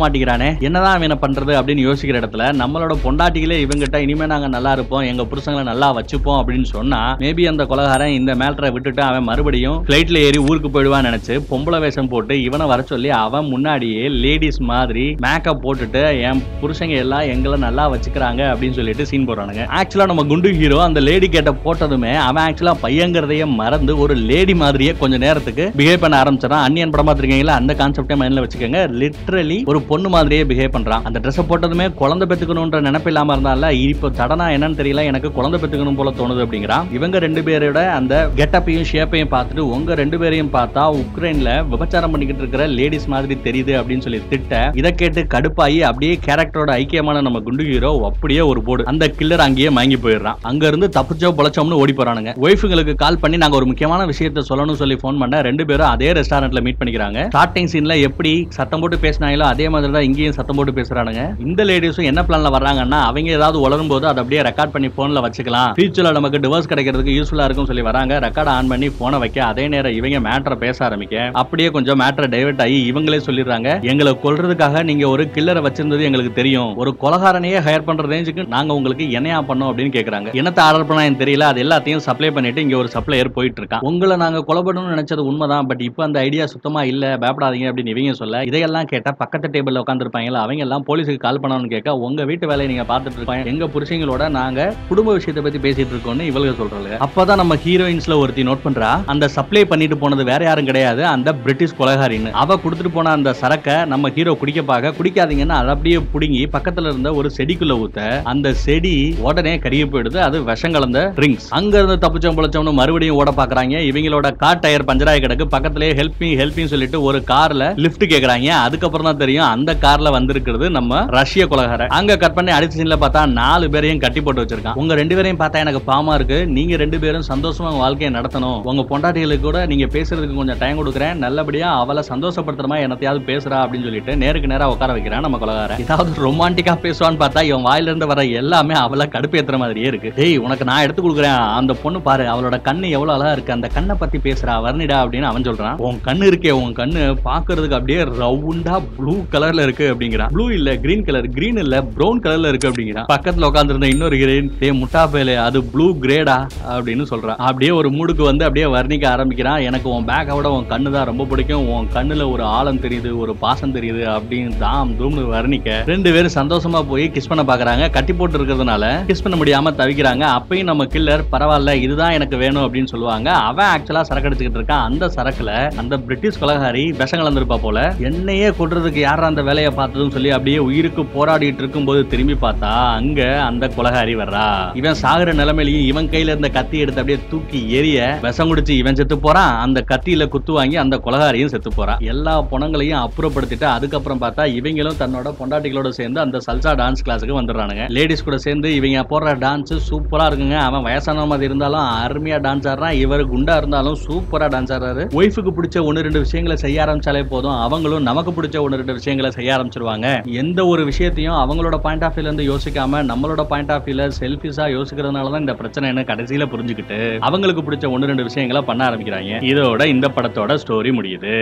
மாட்டேங்கிறானே 0.01 0.49
என்னதான் 0.67 0.97
அவனை 0.99 1.17
பண்றது 1.25 1.53
அப்படின்னு 1.59 1.83
யோசிக்கிற 1.87 2.17
இடத்துல 2.21 2.47
நம்மளோட 2.61 2.95
பொண்டாட்டிகளே 3.05 3.57
இவங்கிட்ட 3.65 3.99
இனிமே 4.05 4.27
நாங்க 4.33 4.49
நல்லா 4.55 4.73
இருப்போம் 4.77 5.05
எங்க 5.11 5.23
புருஷங்களை 5.31 5.65
நல்லா 5.71 5.89
வச்சுப்போம் 5.99 6.39
அப்படின்னு 6.41 6.69
சொன்னா 6.75 7.01
மேபி 7.23 7.45
அந்த 7.53 7.65
கொலகாரன் 7.71 8.17
இந்த 8.19 8.33
மேட்டரை 8.43 8.71
விட்டுட்டு 8.75 9.03
அவன் 9.09 9.27
மறுபடியும் 9.31 9.79
பிளைட்ல 9.89 10.23
ஏறி 10.29 10.41
ஊருக்கு 10.49 10.71
போயிடுவான்னு 10.75 11.11
நினைச்சு 11.11 11.37
பொம்பளை 11.51 11.81
வேஷம் 11.85 12.11
போட்டு 12.13 12.37
இவனை 12.47 12.67
வர 12.73 12.83
சொல்லி 12.93 13.11
அவன் 13.25 13.49
முன்னாடியே 13.53 14.05
லேடிஸ் 14.25 14.61
மாதிரி 14.73 15.07
மேக்கப் 15.27 15.63
போட்டுட்டு 15.65 16.03
என் 16.29 16.45
புருஷங்க 16.63 16.97
எல்லாம் 17.05 17.27
எங்களை 17.35 17.59
நல்லா 17.67 17.87
வச்சுக்கிறாங்க 17.95 18.43
அப்படின்னு 18.53 18.79
சொல்லிட்டு 18.81 19.09
சீன் 19.13 19.29
போடுறானுங்க. 19.31 19.65
ஆக்சுவலா 19.81 20.09
நம்ம 20.13 20.27
குண்டு 20.33 20.53
ஹீரோ 20.61 20.79
அந்த 20.89 21.03
லேடி 21.09 21.29
கேட்ட 21.37 21.53
போட்டதுமே 21.65 22.13
அவன் 22.29 22.45
ஆக்சுவலா 22.47 22.77
பையங்கிறதையே 22.85 23.47
மறந்து 23.61 23.93
ஒரு 24.05 24.15
லேடி 24.31 24.57
மாதிரியே 24.63 24.93
கொஞ்ச 25.03 25.17
நேரத்துக்கு 25.27 25.65
பிஹேவ் 25.79 26.03
பண்ண 26.05 26.15
ஆரம்பிச்சிடறான். 26.23 26.67
அன்னியன் 26.69 26.93
படம் 26.95 27.09
பார்த்திருக்கீங்களா? 27.09 27.57
அந்த 27.63 27.77
கான்செப்டே 27.83 28.19
மைண்ட்ல 28.23 28.45
வச்சுக்கோங்க. 28.47 28.83
லிட்ரலி 29.03 29.59
ஒரு 29.73 29.81
பொண்ணு 29.91 30.09
மாதிரியே 30.17 30.45
பிஹேவ் 30.53 30.75
பண்றான். 30.77 31.05
அந்த 31.09 31.19
ட்ரெஸ் 31.25 31.41
போட்டதுமே 31.51 31.89
குழந்தை 32.03 32.25
பெத்துக்கணும்ன்ற 32.31 32.81
நினைப்பு 32.89 33.11
இல்லாம 33.13 33.35
இருந்தால 33.37 33.71
இப்போ 33.89 34.09
தடனா 34.21 34.47
என்னன்னு 34.57 34.79
தெரியல 34.81 35.05
எனக்கு 35.11 35.29
குழந்தை 35.39 35.59
பெத்துக்கணும் 35.63 35.99
போல 35.99 36.11
தோணுது 36.21 36.45
அப்படிங்கிறான். 36.45 36.87
இவங்க 36.97 37.17
ரெண்டு 37.27 37.41
பேரோட 37.47 37.81
அந்த 37.99 38.15
கெட்டப்பையும் 38.39 38.87
ஷேப்பையும் 38.91 39.31
பார்த்துட்டு 39.35 39.65
உங்க 39.75 39.95
ரெண்டு 40.01 40.17
பேரையும் 40.23 40.51
பார்த்தா 40.57 40.83
உக்ரைன்ல 41.03 41.51
விபச்சாரம் 41.73 42.13
பண்ணிக்கிட்டு 42.15 42.43
இருக்கிற 42.45 42.67
லேடிஸ் 42.79 43.07
மாதிரி 43.15 43.37
தெரியுது 43.47 43.75
அப்படின்னு 43.81 44.07
சொல்லி 44.07 44.21
திட்ட 44.33 44.61
இதை 44.81 44.93
கேட்டு 45.03 45.23
கடுப்பாயி 45.35 45.79
அப்படியே 45.91 46.15
கேரக்டரோட 46.27 46.71
ஐக்கியமான 46.81 47.23
நம்ம 47.27 47.41
குண்டு 47.47 47.67
ஹீரோ 47.71 47.93
அப்படியே 48.11 48.43
ஒரு 48.51 48.63
போடு. 48.69 48.83
அந்த 48.93 49.07
கில்லர் 49.19 49.45
அங்கேயே 49.47 49.71
மயங்கி 49.79 49.99
போயிடுறான். 50.05 50.39
அங்க 50.51 50.63
இருந்து 50.73 50.89
தப்பிச்சோ 50.99 51.31
பொழைச்சோம்னு 51.39 51.81
ஓடி 51.83 51.95
போறானுங்க. 51.99 52.33
ஒய்ஃபுங்களுக்கு 52.47 52.95
கால் 53.05 53.21
பண்ணி 53.23 53.39
நாங்க 53.45 53.57
ஒரு 53.61 53.69
முக்கியமான 53.71 54.07
விஷயத்த 54.13 54.45
சொல்லணும்னு 54.51 54.81
சொல்லி 54.83 54.99
ஃபோன் 55.03 55.21
பண்ண 55.23 55.41
ரெண்டு 55.49 55.67
பேரும் 55.71 55.91
அதே 55.95 56.11
ரெஸ்டாரண்ட்ல 56.19 56.63
மீட் 56.67 56.81
பண்ணிக்கிறாங்க. 56.81 57.21
ஸ்டார்டிங் 57.53 57.73
சீன்ல 57.73 57.95
எப்படி 58.07 58.31
சத்தம் 58.57 58.83
போட்டு 58.83 58.97
பேசினாங்களோ 59.03 59.47
அதே 59.53 59.65
மாதிரி 59.73 59.93
தான் 59.97 60.05
இங்கேயும் 60.07 60.37
சத்தம் 60.37 60.59
போட்டு 60.59 60.73
பேசுறானுங்க. 60.77 61.23
இந்த 61.47 61.61
லேடிஸும் 61.69 62.07
என்ன 62.11 62.21
பிளான்ல 62.29 62.51
வர்றாங்கன்னா 62.55 63.01
அவங்க 63.09 63.33
ஏதாவது 63.39 63.59
உளரும் 63.65 63.91
போது 63.91 64.07
அதை 64.11 64.21
அப்படியே 64.23 64.43
ரெக்கார்ட் 64.47 64.73
பண்ணி 64.75 64.89
போன்ல 64.99 65.23
வச்சுக்கலாம். 65.25 65.73
ஃபியூச்சர்ல 65.79 66.11
நமக்கு 66.19 66.39
டிவோர்ஸ் 66.45 66.69
கிடைக்கிறதுக்கு 66.71 67.17
யூஸ்ஃபுல்லா 67.17 67.47
இருக்கும் 67.49 67.69
சொல்லி 67.71 67.85
வராங்க. 67.89 68.13
ரெக்கார்ட் 68.27 68.51
ஆன் 68.55 68.71
பண்ணி 68.73 68.89
போனை 69.01 69.19
வைக்க 69.25 69.43
அதே 69.49 69.67
நேரம் 69.75 69.97
இவங்க 69.99 70.21
மேட்டரை 70.29 70.57
பேச 70.65 70.79
ஆரம்பிக்க 70.89 71.27
அப்படியே 71.43 71.69
கொஞ்சம் 71.77 72.01
மேட்டரை 72.03 72.29
டைவர்ட் 72.37 72.63
ஆகி 72.67 72.79
இவங்களே 72.93 73.21
சொல்லிடுறாங்க. 73.27 73.69
எங்களை 73.93 74.15
கொல்றதுக்காக 74.25 74.85
நீங்க 74.93 75.05
ஒரு 75.17 75.27
கில்லரை 75.37 75.65
வச்சிருந்தது 75.67 76.09
எங்களுக்கு 76.11 76.33
தெரியும். 76.41 76.73
ஒரு 76.85 76.93
கொலகாரனையே 77.05 77.61
ஹையர் 77.69 77.87
பண்ற 77.91 78.09
ரேஞ்சுக்கு 78.15 78.49
நாங்க 78.57 78.79
உங்களுக்கு 78.81 79.11
என்னையா 79.21 79.43
பண்ணோம் 79.51 79.73
அப்படின்னு 79.73 79.95
கேக்குறாங்க. 79.99 80.35
என்னத்தை 80.43 80.65
ஆர்டர் 80.69 80.89
பண்ணா 80.91 81.05
எனக்கு 81.09 81.25
தெரியல. 81.27 81.53
அது 81.53 81.65
எல்லாத்தையும் 81.67 82.05
சப்ளை 82.09 82.33
பண்ணிட்டு 82.39 82.67
இங்க 82.67 82.79
ஒரு 82.83 82.93
சப்ளையர் 82.97 83.35
போயிட்டு 83.39 83.63
இருக்கான். 83.65 83.87
உங்களை 83.93 84.19
நாங்க 84.25 84.45
கொலை 84.51 84.65
பண்ணணும்னு 84.69 84.97
நினைச்சது 84.97 85.29
உண்மைதான். 85.33 85.71
பட் 85.73 85.87
இப்போ 85.91 86.09
அந்த 86.09 86.19
ஐடியா 86.27 86.47
சுத்தமா 86.57 86.83
இல்ல. 86.95 87.01
பயப்படாதீங்க 87.43 87.71
அப்படின்னு 87.71 87.93
இவங்க 87.95 88.17
சொல்ல 88.23 88.43
இதையெல்லாம் 88.51 88.89
கேட்டா 88.93 89.11
பக்கத்து 89.23 89.49
டேபிள்ல 89.55 89.83
உட்காந்துருப்பாங்களா 89.85 90.43
அவங்க 90.45 90.67
எல்லாம் 90.67 90.85
போலீஸுக்கு 90.89 91.23
கால் 91.27 91.41
பண்ணணும்னு 91.43 91.73
கேட்க 91.75 91.97
உங்க 92.07 92.25
வீட்டு 92.31 92.51
வேலையை 92.51 92.69
நீங்க 92.73 92.87
பார்த்துட்டு 92.91 93.19
இருப்பாங்க 93.19 93.53
எங்க 93.53 93.67
புருஷங்களோட 93.75 94.29
நாங்க 94.39 94.61
குடும்ப 94.91 95.13
விஷயத்தை 95.19 95.43
பத்தி 95.45 95.61
பேசிட்டு 95.67 95.95
இருக்கோம்னு 95.95 96.29
இவங்க 96.31 96.55
சொல்றாங்க 96.61 96.99
அப்பதான் 97.07 97.41
நம்ம 97.43 97.57
ஹீரோயின்ஸ்ல 97.65 98.17
ஒருத்தி 98.23 98.43
நோட் 98.49 98.65
பண்றா 98.67 98.91
அந்த 99.13 99.25
சப்ளை 99.37 99.65
பண்ணிட்டு 99.73 99.99
போனது 100.03 100.23
வேற 100.31 100.43
யாரும் 100.49 100.69
கிடையாது. 100.71 101.03
அந்த 101.15 101.29
பிரிட்டிஷ் 101.45 101.77
கொலகாரின்னு. 101.81 102.33
அவ 102.43 102.59
கொடுத்துட்டு 102.65 102.93
போன 102.97 103.13
அந்த 103.19 103.31
சரக்கை 103.41 103.77
நம்ம 103.93 104.11
ஹீரோ 104.17 104.35
குடிக்க 104.41 104.61
பார்க்க 104.71 104.95
குடிக்காதீங்கன்னு. 104.99 105.57
அதை 105.61 105.71
அப்படியே 105.75 105.99
புடுங்கி 106.15 106.43
பக்கத்துல 106.57 106.91
இருந்த 106.93 107.11
ஒரு 107.19 107.29
செடிக்குள்ள 107.37 107.75
ஊத்த 107.85 108.01
அந்த 108.33 108.49
செடி 108.65 108.95
உடனே 109.29 109.55
கருகி 109.65 109.87
போயிடுது. 109.93 110.19
அது 110.29 110.37
விஷம் 110.51 110.75
கலந்த 110.77 111.01
ட்ரிங்க்ஸ் 111.19 111.49
அங்க 111.59 111.75
இருந்து 111.81 111.99
தப்பிச்சோம் 112.05 112.39
பிழைச்சோம்னு 112.39 112.79
மறுபடியும் 112.81 113.19
ஓட 113.21 113.31
பாக்குறாங்க 113.41 113.77
இவங்களோட 113.91 114.29
கார் 114.43 114.63
டயர் 114.65 114.89
பஞ்சராய 114.91 115.21
கிடக்கு. 115.25 115.47
பக்கத்துலயே 115.55 115.93
ஹெல்ப் 116.01 116.21
மீ 116.23 116.31
ஹெல்ப் 116.41 116.59
மீ 116.61 116.65
சொல்லிட்டு 116.73 116.99
ஒரு 117.09 117.19
கார்ல 117.33 117.67
லிப்ட் 117.85 118.07
கேக்குறாங்க. 118.15 118.49
அதுக்கப்புறம் 118.67 119.09
தான் 119.11 119.21
தெரியும் 119.25 119.49
அந்த 119.55 119.71
கார்ல 119.85 120.11
வந்திருக்கிறது 120.19 120.67
நம்ம 120.79 121.05
ரஷ்ய 121.19 121.45
கொலகார. 121.53 121.87
அங்க 121.99 122.17
கட் 122.23 122.37
பண்ணி 122.39 122.51
அடிச்ச 122.57 122.81
சீன்ல 122.81 122.97
பார்த்தா 123.03 123.21
நாலு 123.41 123.67
பேரையும் 123.75 124.01
கட்டி 124.05 124.21
போட்டு 124.21 124.43
வச்சிருக்கான். 124.43 124.79
உங்க 124.83 124.93
ரெண்டு 125.01 125.15
பேரையும் 125.17 125.41
பார்த்தா 125.43 125.63
எனக்கு 125.65 125.81
பாமா 125.91 126.15
இருக்கு. 126.19 126.39
நீங்க 126.57 126.77
ரெண்டு 126.83 126.99
பேரும் 127.03 127.27
சந்தோஷமா 127.31 127.71
வாழ்க்கையை 127.83 128.11
நடத்தணும். 128.17 128.59
உங்க 128.71 128.83
பொண்டாட்டிகளுக்கு 128.91 129.47
கூட 129.49 129.61
நீங்க 129.73 129.87
பேசுறதுக்கு 129.95 130.39
கொஞ்சம் 130.41 130.61
டைம் 130.63 130.81
கொடுக்குறேன். 130.81 131.21
நல்லபடியா 131.25 131.69
அவளை 131.83 132.03
சந்தோஷப்படுத்துறமா 132.11 132.79
என்னத்தையாவது 132.85 133.23
பேசுறா 133.31 133.59
அப்படின்னு 133.63 133.89
சொல்லிட்டு 133.89 134.17
நேருக்கு 134.23 134.51
நேரா 134.53 134.69
உட்கார 134.75 134.93
வைக்கிறான் 134.97 135.25
நம்ம 135.27 135.41
கொலகார. 135.43 135.79
ஏதாவது 135.85 136.11
ரொமான்டிக்கா 136.27 136.75
பேசுவான்னு 136.87 137.21
பார்த்தா 137.25 137.43
இவன் 137.51 137.67
வாயில 137.69 137.91
இருந்து 137.91 138.11
வர 138.13 138.25
எல்லாமே 138.41 138.75
அவளை 138.85 139.07
கடுப்பேத்துற 139.17 139.59
மாதிரியே 139.63 139.91
இருக்கு. 139.93 140.13
டேய் 140.21 140.37
உனக்கு 140.47 140.67
நான் 140.71 140.83
எடுத்து 140.87 141.05
கொடுக்குறேன். 141.05 141.41
அந்த 141.61 141.75
பொண்ணு 141.83 142.01
பாரு. 142.09 142.27
அவளோட 142.35 142.59
கண்ணு 142.69 142.89
எவ்வளவு 142.99 143.17
அழகா 143.17 143.33
இருக்கு. 143.37 143.57
அந்த 143.57 143.71
கண்ணை 143.77 143.97
பத்தி 144.03 144.21
பேசுறா. 144.29 144.57
வர்ணிடா 144.67 144.99
அப்படின்னு 145.03 145.31
அவன் 145.31 145.49
சொல்றான். 145.51 145.79
உன் 145.89 146.01
கண்ணு 146.09 146.31
இருக்கே 146.33 146.55
உன் 146.63 146.77
கண்ணு 146.81 147.03
பாக்குறதுக்கு 147.25 147.79
அப்படியே 147.79 148.01
ரவுண்டா 148.23 148.77
ப்ளூ 148.97 149.15
கலர்ல 149.33 149.63
இருக்கு 149.67 149.87
அப்படிங்கிறான். 149.93 150.33
ப்ளூ 150.37 150.47
இல்ல 150.59 150.77
கிரீன் 150.85 151.05
கலர் 151.09 151.29
கிரீன் 151.37 151.61
இல்ல 151.65 151.77
ப்ரௌன் 151.97 152.23
கலர்ல 152.25 152.51
இருக்கு 152.53 152.71
அப்படிங்கிறான். 152.71 153.09
பக்கத்துல 153.15 153.49
உட்காந்துருந்த 153.51 153.89
இன்னொரு 153.95 154.17
கிரீன் 154.23 154.51
டே 154.61 154.71
முட்டா 154.81 155.03
பேலே 155.13 155.35
அது 155.47 155.59
ப்ளூ 155.73 155.87
கிரேடா 156.05 156.39
அப்படின்னு 156.75 157.07
சொல்றான். 157.13 157.41
அப்படியே 157.49 157.73
ஒரு 157.81 157.91
மூடுக்கு 157.97 158.25
வந்து 158.31 158.47
அப்படியே 158.49 158.67
வர்ணிக்க 158.77 159.07
ஆரம்பிக்கிறான். 159.15 159.61
எனக்கு 159.69 159.89
உன் 159.95 160.09
பேக்கை 160.11 160.37
விட 160.37 160.51
உன் 160.57 160.69
கண்ணு 160.73 160.91
தான் 160.97 161.09
ரொம்ப 161.11 161.25
பிடிக்கும். 161.33 161.67
உன் 161.77 161.89
கண்ணுல 161.97 162.31
ஒரு 162.33 162.45
ஆழம் 162.57 162.81
தெரியுது 162.87 163.11
ஒரு 163.25 163.35
பாசம் 163.45 163.75
தெரியுது 163.77 164.03
அப்படின்னு 164.17 164.53
தாம் 164.65 164.95
தூம்னு 165.01 165.25
வர்ணிக்க. 165.35 165.79
ரெண்டு 165.93 166.13
பேரும் 166.13 166.37
சந்தோஷமா 166.41 166.83
போய் 166.91 167.07
கிஸ் 167.17 167.31
பண்ண 167.33 167.45
பாக்குறாங்க. 167.51 167.91
கட்டி 167.97 168.13
போட்டு 168.13 168.39
இருக்கிறதுனால 168.39 168.85
கிஸ் 169.11 169.25
பண்ண 169.27 169.37
முடியாம 169.43 169.75
தவிக்கிறாங்க. 169.81 170.25
அப்பயும் 170.39 170.71
நம்ம 170.71 170.85
கில்லர் 170.95 171.25
பரவாயில்ல 171.33 171.75
இதுதான் 171.87 172.17
எனக்கு 172.19 172.37
வேணும் 172.45 172.65
அப்படின்னு 172.65 172.93
சொல்லுவாங்க. 172.95 173.31
அவன் 173.51 173.71
ஆக்சுவலா 173.75 174.03
சரக்கு 174.11 174.29
அடிச்சுக்கிட்டு 174.29 174.61
இருக்கான். 174.61 174.87
அந்த 174.91 175.11
சரக்குல 175.17 175.53
அந்த 175.83 175.95
பிரிட்டிஷ் 176.07 176.41
கொலகாரி 176.43 176.85
விஷம் 177.13 177.23
கலந்திருப்பா 177.23 177.57
போல. 177.63 177.79
என்னையே 178.09 178.47
கொடுறதுக்கு 178.59 179.01
யாரா 179.05 179.25
அந்த 179.31 179.43
வேலையை 179.49 179.71
பார்த்ததும் 179.79 180.13
சொல்லி 180.15 180.31
அப்படியே 180.37 180.59
உயிருக்கு 180.67 181.03
போராடிட்டு 181.15 181.61
இருக்கும்போது 181.63 182.01
திரும்பி 182.13 182.37
பார்த்தா 182.45 182.71
அங்க 182.99 183.21
அந்த 183.49 183.65
கொலகாரி 183.77 184.15
வர்றா. 184.21 184.45
இவன் 184.81 184.97
சாகுற 185.03 185.31
நிலைமையிலையும் 185.41 185.89
இவன் 185.91 186.09
கையில 186.13 186.33
இருந்த 186.35 186.51
கத்தி 186.57 186.77
எடுத்து 186.85 187.01
அப்படியே 187.03 187.19
தூக்கி 187.33 187.61
எரிய 187.79 188.07
விஷம் 188.23 188.51
குடிச்சு 188.51 188.77
இவன் 188.83 188.99
செத்து 189.01 189.19
போறான். 189.27 189.53
அந்த 189.65 189.83
கத்தியில 189.91 190.29
குத்து 190.35 190.55
வாங்கி 190.59 190.79
அந்த 190.85 190.99
கொலகாரியும் 191.07 191.53
செத்து 191.55 191.73
போறான். 191.79 192.01
எல்லா 192.13 192.35
பொணங்களையும் 192.53 193.03
அப்புறப்படுத்திட்டு 193.03 193.69
அதுக்கப்புறம் 193.75 194.23
பார்த்தா 194.25 194.47
இவங்களும் 194.59 194.99
தன்னோட 195.03 195.35
பொண்டாட்டிகளோட 195.41 195.93
சேர்ந்து 195.99 196.23
அந்த 196.25 196.41
சல்சா 196.47 196.75
டான்ஸ் 196.83 197.05
கிளாஸுக்கு 197.09 197.39
வந்துடுறானுங்க. 197.41 197.87
லேடிஸ் 197.99 198.27
கூட 198.29 198.39
சேர்ந்து 198.47 198.71
இவங்க 198.79 199.05
போடுற 199.13 199.37
டான்ஸ் 199.45 199.75
சூப்பரா 199.91 200.29
இருக்குங்க. 200.31 200.59
அவன் 200.71 200.87
வயசான 200.89 201.27
மாதிரி 201.35 201.51
இருந்தாலும் 201.51 201.87
அருமையா 202.07 202.41
டான்ஸ் 202.49 202.71
ஆடுறான். 202.73 202.97
இவர் 203.05 203.27
குண்டா 203.35 203.57
இருந்தாலும் 203.63 204.01
சூப்பரா 204.07 204.51
டான்ஸ் 204.57 204.75
ஆடுறாரு. 204.79 205.07
ஒய்ஃபுக்கு 205.21 205.55
பிடிச்ச 205.61 205.87
ஒன்னு 205.91 206.07
ரெண்டு 206.09 206.25
விஷயங்களை 206.27 206.59
செய்ய 206.65 206.81
ஆரம்பிச்சாலே 207.03 207.23
போதும். 207.33 207.57
அவங்களும் 207.67 208.07
நமக்கு 208.09 208.31
பிடிச்ச 208.37 208.57
ஒன்று 208.65 208.79
ரெண்டு 208.81 208.97
விஷயங்களை 208.99 209.31
செய்ய 209.37 209.55
ஆரம்பிச்சிருவாங்க. 209.57 210.09
எந்த 210.43 210.61
ஒரு 210.73 210.85
விஷயத்தையும் 210.91 211.39
அவங்களோட 211.43 211.77
பாயிண்ட் 211.87 212.05
ஆஃப் 212.07 212.17
வியூல 212.17 212.29
இருந்து 212.29 212.47
யோசிக்காம 212.51 213.03
நம்மளோட 213.11 213.43
பாயிண்ட் 213.53 213.73
ஆஃப் 213.77 213.87
வியூல 213.87 214.09
செல்ஃபிஸா 214.21 214.67
யோசிக்கிறதுனால 214.77 215.33
தான் 215.35 215.45
இந்த 215.45 215.57
பிரச்சனைன்னு 215.61 216.05
கடைசியில 216.11 216.47
புரிஞ்சுக்கிட்டு 216.53 216.99
அவங்களுக்கு 217.29 217.65
பிடிச்ச 217.69 217.91
ஒன்னு 217.95 218.11
ரெண்டு 218.13 218.27
விஷயங்களை 218.29 218.63
பண்ண 218.63 218.83
ஆரம்பிக்கிறாங்க. 218.89 219.41
இதோட 219.53 219.85
இந்த 219.95 220.07
படத்தோட 220.17 220.59
ஸ்டோரி 220.65 220.93
முடியுது. 220.99 221.35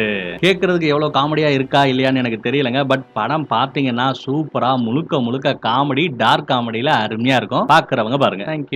கேட்கறதுக்கு 0.45 0.93
எவ்வளவு 0.95 1.15
காமெடியா 1.19 1.51
இருக்கா 1.59 1.83
இல்லையான்னு 1.93 2.23
எனக்கு 2.23 2.41
தெரியலங்க. 2.49 2.83
பட் 2.93 3.07
படம் 3.19 3.47
பாத்தீங்கன்னா 3.55 4.09
சூப்பரா 4.25 4.73
முழுக்க 4.87 5.21
முழுக்க 5.27 5.57
காமெடி 5.67 6.07
டார்க் 6.23 6.51
காமெடியில 6.53 6.91
அருமையா 7.05 7.37
இருக்கும். 7.41 7.69
பாக்குறவங்க 7.75 8.19
பாருங்க. 8.25 8.45
தேங்க்யூ 8.51 8.69